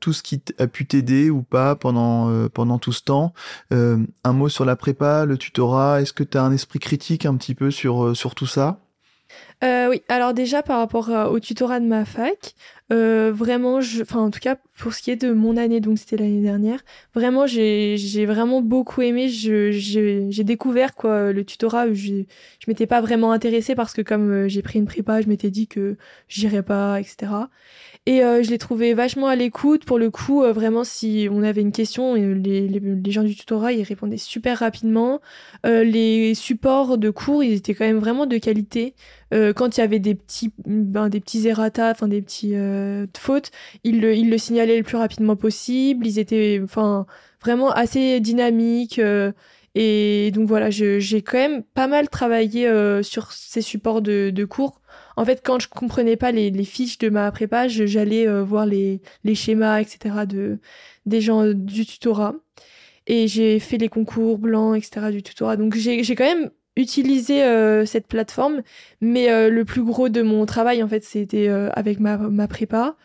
[0.00, 3.32] tout ce qui a pu t'aider ou pas pendant, euh, pendant tout ce temps.
[3.72, 7.36] Euh, un mot sur la prépa, le tutorat, est-ce que tu un esprit critique un
[7.36, 8.83] petit peu sur, euh, sur tout ça?
[9.62, 12.54] Euh, oui, alors déjà par rapport euh, au tutorat de ma fac,
[12.92, 16.18] euh, vraiment, enfin en tout cas pour ce qui est de mon année, donc c'était
[16.18, 19.28] l'année dernière, vraiment j'ai vraiment beaucoup aimé.
[19.28, 21.92] J'ai découvert quoi le tutorat.
[21.94, 22.24] Je
[22.58, 25.66] je m'étais pas vraiment intéressée parce que comme j'ai pris une prépa, je m'étais dit
[25.66, 25.96] que
[26.28, 27.32] j'irais pas, etc.
[28.06, 29.86] Et je l'ai trouvé vachement à l'écoute.
[29.86, 33.72] Pour le coup, vraiment, si on avait une question, les, les, les, gens du tutorat,
[33.72, 35.22] ils répondaient super rapidement.
[35.64, 38.94] les supports de cours, ils étaient quand même vraiment de qualité.
[39.34, 43.06] Euh, quand il y avait des petits, ben, des petits errata, enfin des petits euh,
[43.16, 43.50] fautes,
[43.82, 46.06] ils le, ils le signalaient le plus rapidement possible.
[46.06, 47.06] Ils étaient, enfin,
[47.42, 48.98] vraiment assez dynamiques.
[48.98, 49.32] Euh,
[49.74, 52.70] et donc voilà, j'ai quand même pas mal travaillé
[53.02, 54.80] sur ces supports de, de, cours.
[55.16, 59.00] En fait, quand je comprenais pas les, les fiches de ma prépa, j'allais voir les,
[59.24, 60.26] les schémas, etc.
[60.26, 60.58] de
[61.06, 62.34] des gens du tutorat.
[63.06, 65.10] Et j'ai fait les concours blancs, etc.
[65.12, 65.56] du tutorat.
[65.56, 68.62] Donc j'ai quand même utiliser euh, cette plateforme,
[69.00, 72.48] mais euh, le plus gros de mon travail en fait c'était euh, avec ma, ma
[72.48, 72.96] prépa.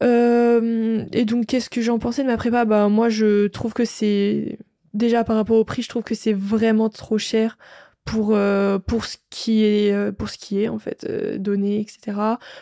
[0.00, 2.64] et donc qu'est-ce que j'en pensais de ma prépa?
[2.64, 4.58] Bah moi je trouve que c'est
[4.94, 7.58] déjà par rapport au prix, je trouve que c'est vraiment trop cher
[8.04, 8.36] pour
[8.86, 11.06] pour ce qui est pour ce qui est en fait
[11.40, 12.18] donné etc.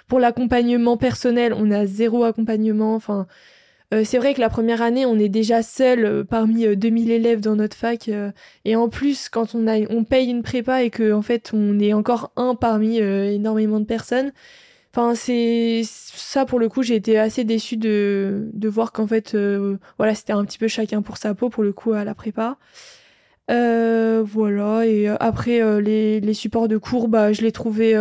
[0.07, 2.95] Pour l'accompagnement personnel, on a zéro accompagnement.
[2.95, 3.26] Enfin
[3.93, 7.14] euh, c'est vrai que la première année, on est déjà seul euh, parmi 2000 euh,
[7.14, 8.09] élèves dans notre fac.
[8.64, 11.78] et en plus, quand on, a, on paye une prépa et que en fait, on
[11.78, 14.32] est encore un parmi énormément de personnes.
[14.95, 19.36] Enfin, c'est ça pour le coup, j'ai été assez déçue de, de voir qu'en fait,
[19.99, 22.59] voilà, c'était un petit peu chacun pour sa peau pour le coup à la prépa.
[23.49, 27.95] Voilà, et après les, les supports de cours, bah, je les trouvais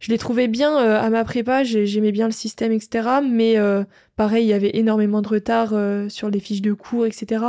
[0.00, 3.08] je l'ai trouvé bien euh, à ma prépa, j'aimais bien le système, etc.
[3.22, 3.84] Mais euh,
[4.16, 7.44] pareil, il y avait énormément de retard euh, sur les fiches de cours, etc.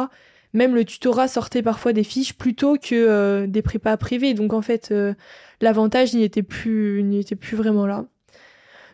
[0.54, 4.34] Même le tutorat sortait parfois des fiches plutôt que des prépas privées.
[4.34, 4.94] Donc en fait,
[5.62, 8.06] l'avantage n'y était plus, était plus vraiment là.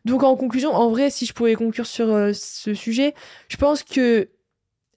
[0.04, 3.14] Donc en conclusion, en vrai, si je pouvais conclure sur ce sujet,
[3.48, 4.26] je pense que euh,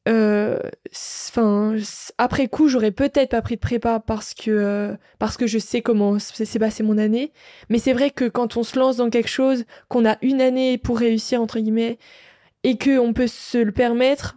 [0.07, 1.75] enfin
[2.19, 5.83] après coup j'aurais peut-être pas pris de prépa parce que euh, parce que je sais
[5.83, 7.33] comment s'est passé mon année.
[7.69, 10.79] Mais c'est vrai que quand on se lance dans quelque chose qu'on a une année
[10.79, 11.99] pour réussir entre guillemets
[12.63, 14.37] et que on peut se le permettre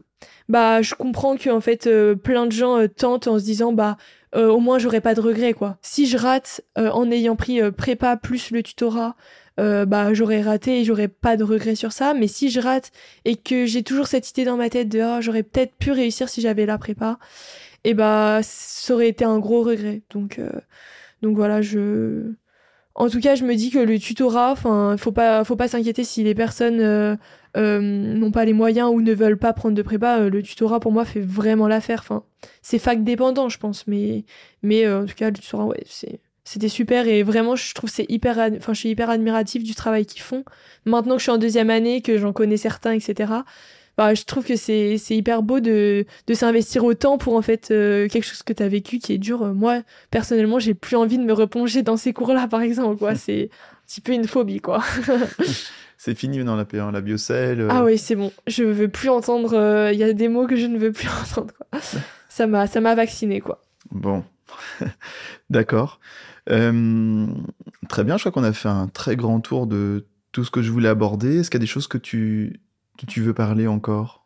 [0.50, 3.98] bah je comprends que en fait euh, plein de gens tentent en se disant bah
[4.36, 5.78] au moins j'aurais pas de regrets quoi.
[5.82, 9.16] Si je rate en ayant pris prépa plus le tutorat,
[9.58, 12.14] bah j'aurais raté et j'aurais pas de regrets sur ça.
[12.14, 12.92] Mais si je rate
[13.26, 16.30] et que j'ai toujours cette idée dans ma tête de oh, j'aurais peut-être pu réussir
[16.30, 17.20] si j'avais la prépa,
[17.84, 20.02] et bah ça aurait été un gros regret.
[20.12, 20.40] Donc
[21.22, 22.34] donc voilà je
[22.96, 26.04] en tout cas, je me dis que le tutorat, enfin, faut pas, faut pas s'inquiéter
[26.04, 27.18] si les personnes
[27.58, 30.20] euh, euh, n'ont pas les moyens ou ne veulent pas prendre de prépa.
[30.20, 32.00] Euh, le tutorat, pour moi, fait vraiment l'affaire.
[32.02, 32.24] Enfin,
[32.62, 34.26] c'est fac dépendant, je pense, mais,
[34.64, 35.84] mais en tout cas, le tutorat, ouais,
[36.44, 40.06] c'était super et vraiment, je trouve c'est hyper, enfin, je suis hyper admiratif du travail
[40.06, 40.44] qu'ils font.
[40.86, 43.34] Maintenant que je suis en deuxième année, que j'en connais certains, etc.
[44.00, 48.08] Bah, je trouve que c'est hyper beau de, de s'investir autant pour en fait euh,
[48.08, 49.54] quelque chose que tu as vécu qui est dur.
[49.54, 52.98] Moi, personnellement, j'ai plus envie de me replonger dans ces cours-là, par exemple.
[52.98, 53.16] quoi.
[53.16, 54.82] C'est un petit peu une phobie, quoi.
[56.02, 57.60] c'est fini maintenant la P1, la biocelle.
[57.60, 57.68] Euh.
[57.70, 58.32] Ah oui, c'est bon.
[58.48, 59.54] Je veux plus entendre.
[59.54, 61.54] Euh, il y a des mots que je ne veux plus entendre.
[61.58, 61.82] Quoi.
[62.30, 63.62] ça m'a ça m'a vacciné, quoi.
[63.92, 64.24] Bon,
[65.50, 66.00] d'accord.
[66.48, 68.16] très bien.
[68.16, 70.88] Je crois qu'on a fait un très grand tour de tout ce que je voulais
[70.88, 71.40] aborder.
[71.40, 72.62] Est-ce qu'il y a des choses que tu
[73.06, 74.26] tu veux parler encore?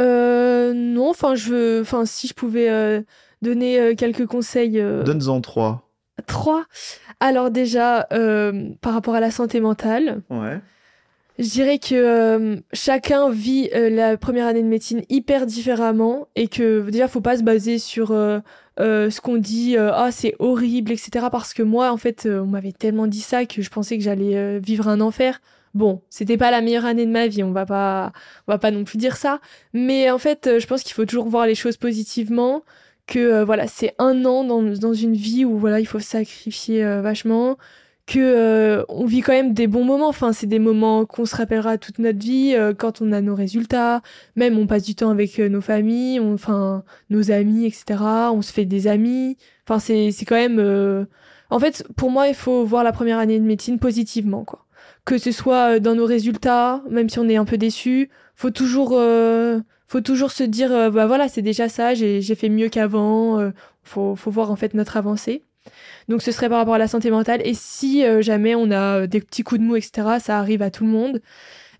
[0.00, 3.04] Euh, Non, enfin, je veux, enfin, si je pouvais
[3.42, 4.82] donner quelques conseils.
[5.04, 5.88] Donne-en trois.
[6.26, 6.64] Trois.
[7.20, 8.06] Alors déjà,
[8.80, 10.22] par rapport à la santé mentale.
[10.30, 10.60] Ouais.
[11.38, 17.08] Je dirais que chacun vit la première année de médecine hyper différemment et que déjà
[17.08, 21.90] faut pas se baser sur ce qu'on dit ah c'est horrible etc parce que moi
[21.90, 25.40] en fait on m'avait tellement dit ça que je pensais que j'allais vivre un enfer
[25.74, 28.12] Bon, c'était pas la meilleure année de ma vie, on va pas,
[28.46, 29.40] on va pas non plus dire ça.
[29.72, 32.62] Mais en fait, euh, je pense qu'il faut toujours voir les choses positivement.
[33.06, 36.84] Que euh, voilà, c'est un an dans, dans, une vie où voilà, il faut sacrifier
[36.84, 37.56] euh, vachement.
[38.06, 40.08] Que on vit quand même des bons moments.
[40.08, 44.02] Enfin, c'est des moments qu'on se rappellera toute notre vie quand on a nos résultats.
[44.36, 48.00] Même on passe du temps avec nos familles, enfin nos amis, etc.
[48.32, 49.38] On se fait des amis.
[49.66, 51.06] Enfin, c'est c'est quand même.
[51.48, 54.64] En fait, pour moi, il faut voir la première année de médecine positivement, quoi
[55.04, 58.50] que ce soit euh, dans nos résultats, même si on est un peu déçu, faut
[58.50, 62.68] toujours, euh, faut toujours se dire, euh, bah voilà, c'est déjà ça, j'ai fait mieux
[62.68, 63.50] qu'avant.
[63.82, 65.42] faut, faut voir en fait notre avancée.
[66.08, 67.40] Donc ce serait par rapport à la santé mentale.
[67.44, 70.84] Et si jamais on a des petits coups de mou, etc., ça arrive à tout
[70.84, 71.20] le monde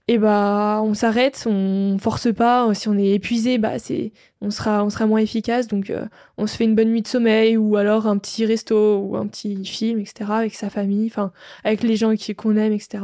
[0.07, 2.73] et bah on s'arrête, on force pas.
[2.75, 5.67] Si on est épuisé, bah c'est on sera on sera moins efficace.
[5.67, 6.05] Donc euh,
[6.37, 9.27] on se fait une bonne nuit de sommeil ou alors un petit resto ou un
[9.27, 10.31] petit film, etc.
[10.31, 11.33] avec sa famille, enfin
[11.65, 13.03] avec les gens qu'on aime, etc.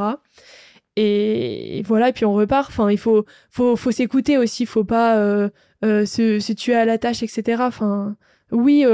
[0.97, 2.68] Et, voilà, et puis on repart.
[2.68, 5.49] Enfin il faut faut faut s'écouter aussi, faut pas euh,
[5.84, 7.62] euh, se, se tuer à la tâche, etc.
[7.66, 8.16] Enfin
[8.51, 8.84] oui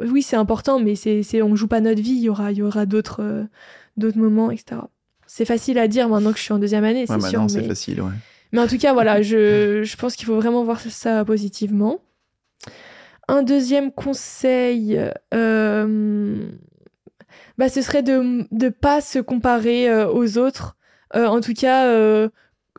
[0.00, 2.12] oui c'est important, mais c'est c'est on joue pas notre vie.
[2.12, 3.46] Il y aura il y aura d'autres
[3.96, 4.82] d'autres moments, etc.
[5.26, 7.48] C'est facile à dire maintenant que je suis en deuxième année, c'est sûr.
[7.48, 8.10] c'est facile, ouais.
[8.52, 12.00] Mais en tout cas, voilà, je, je pense qu'il faut vraiment voir ça positivement.
[13.28, 15.00] Un deuxième conseil,
[15.34, 16.48] euh,
[17.58, 20.76] bah, ce serait de ne pas se comparer euh, aux autres.
[21.16, 21.86] Euh, en tout cas,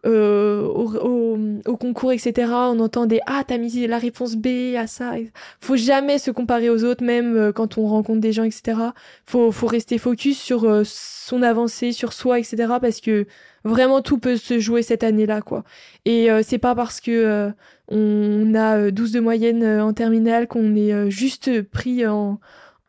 [0.06, 4.88] euh, au, au, concours, etc., on entend des Ah, t'as mis la réponse B à
[4.88, 5.14] ça.
[5.60, 8.80] Faut jamais se comparer aux autres, même euh, quand on rencontre des gens, etc.
[9.28, 12.74] Faut, faut rester focus sur euh, son avancée, sur soi, etc.
[12.82, 13.28] Parce que
[13.64, 15.64] vraiment tout peut se jouer cette année-là, quoi.
[16.06, 17.52] Et c'est pas parce que
[17.90, 22.40] on a 12 de moyenne en terminale qu'on est juste pris en,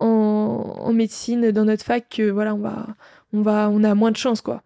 [0.01, 2.87] en, en médecine dans notre fac que voilà, on va,
[3.35, 4.63] on va, on a moins de chance, quoi.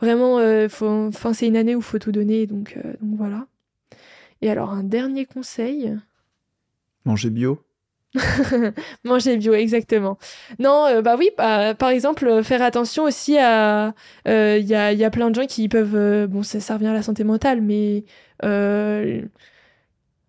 [0.00, 3.46] Vraiment, euh, enfin, c'est une année où il faut tout donner, donc, euh, donc voilà.
[4.40, 5.94] Et alors, un dernier conseil.
[7.04, 7.58] Manger bio
[9.04, 10.18] Manger bio, exactement.
[10.58, 13.94] Non, euh, bah oui, bah, par exemple, faire attention aussi à.
[14.24, 16.26] Il y, a, y, a, plein de gens qui peuvent.
[16.28, 18.04] bon, ça, ça revient à la santé mentale, mais.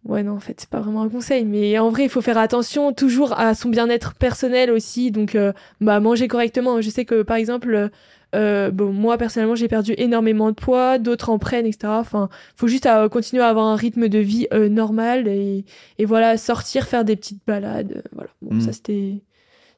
[0.03, 2.39] Ouais, non, en fait, c'est pas vraiment un conseil, mais en vrai, il faut faire
[2.39, 5.37] attention toujours à son bien-être personnel aussi, donc
[5.79, 6.81] bah, manger correctement.
[6.81, 7.91] Je sais que, par exemple,
[8.35, 11.93] euh, bon, moi personnellement, j'ai perdu énormément de poids, d'autres en prennent, etc.
[11.97, 15.65] Enfin, faut juste euh, continuer à avoir un rythme de vie euh, normal et,
[15.97, 18.03] et, voilà, sortir, faire des petites balades.
[18.13, 18.29] Voilà.
[18.41, 18.61] Bon, mm.
[18.61, 19.21] ça c'était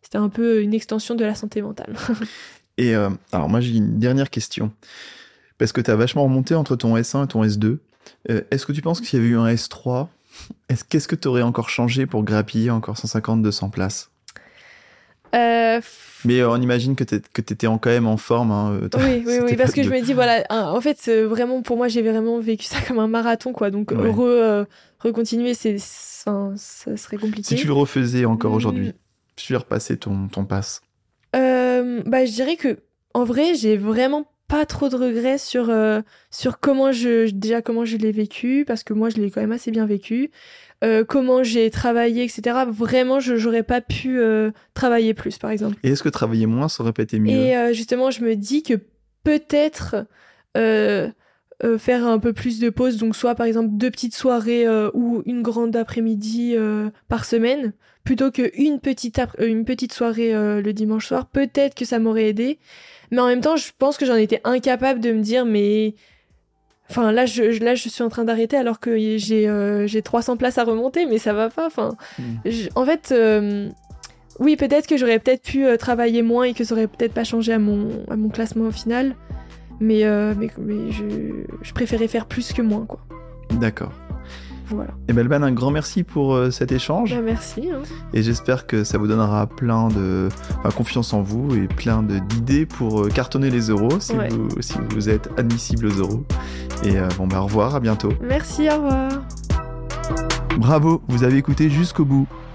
[0.01, 1.95] c'était un peu une extension de la santé mentale.
[2.78, 4.72] et alors moi j'ai une dernière question
[5.58, 7.78] parce que tu as vachement remonté entre ton S1 et ton S2.
[8.28, 10.08] Est-ce que tu penses que s'il y avait eu un S3,
[10.89, 14.12] qu'est-ce que tu aurais encore changé pour grappiller encore 150-200 places?
[15.34, 15.81] Euh,
[16.25, 18.51] mais euh, on imagine que tu étais quand même en forme.
[18.51, 21.77] Hein, euh, oui, oui, oui, parce que je me dis, voilà, en fait, vraiment, pour
[21.77, 23.71] moi, j'ai vraiment vécu ça comme un marathon, quoi.
[23.71, 24.65] Donc, re,
[24.99, 27.43] recontinuer, c'est, ça, serait compliqué.
[27.43, 28.93] Si tu le refaisais encore aujourd'hui,
[29.41, 30.81] je vais repasser ton, ton pass.
[31.34, 32.79] bah, je dirais que,
[33.13, 37.85] en vrai, j'ai vraiment pas trop de regrets sur, euh, sur comment je, déjà comment
[37.85, 40.31] je l'ai vécu, parce que moi, je l'ai quand même assez bien vécu.
[40.83, 42.57] Euh, comment j'ai travaillé, etc.
[42.67, 45.77] Vraiment, je j'aurais pas pu euh, travailler plus, par exemple.
[45.83, 47.31] Et est-ce que travailler moins, ça aurait pas été mieux?
[47.31, 48.73] Et justement, je me dis que
[49.23, 50.05] peut-être
[50.55, 55.41] faire un peu plus de pauses, donc soit par exemple deux petites soirées ou une
[55.41, 56.55] grande après-midi
[57.07, 57.71] par semaine,
[58.03, 62.59] plutôt qu'une petite, une petite soirée le dimanche soir, peut-être que ça m'aurait aidé.
[63.14, 65.93] Mais en même temps, je pense que j'en étais incapable de me dire, mais.
[66.89, 70.36] Enfin, là, je, là, je suis en train d'arrêter alors que j'ai euh, j'ai 300
[70.36, 71.66] places à remonter, mais ça va pas.
[71.68, 72.24] Enfin, Mm.
[72.45, 73.70] je- en fait, euh,
[74.39, 77.24] oui, peut-être que j'aurais peut-être pu euh, travailler moins et que ça aurait peut-être pas
[77.24, 79.16] changé à mon, à mon classement final.
[79.80, 81.03] Mais, euh, mais, mais je,
[81.61, 82.99] je préférais faire plus que moins, quoi.
[83.61, 83.91] D'accord.
[84.74, 84.91] Voilà.
[85.07, 87.13] Et ben, Alban, un grand merci pour euh, cet échange.
[87.15, 87.69] Bah, merci.
[87.71, 87.82] hein.
[88.13, 92.65] Et j'espère que ça vous donnera plein de enfin, confiance en vous et plein d'idées
[92.65, 94.30] pour euh, cartonner les euros si, Ouais.
[94.30, 96.24] vous, si vous êtes admissible aux euros.
[96.84, 98.13] Et euh, bon, bah, au revoir, à bientôt.
[98.21, 99.09] Merci, au revoir.
[100.57, 102.28] Bravo, vous avez écouté jusqu'au bout.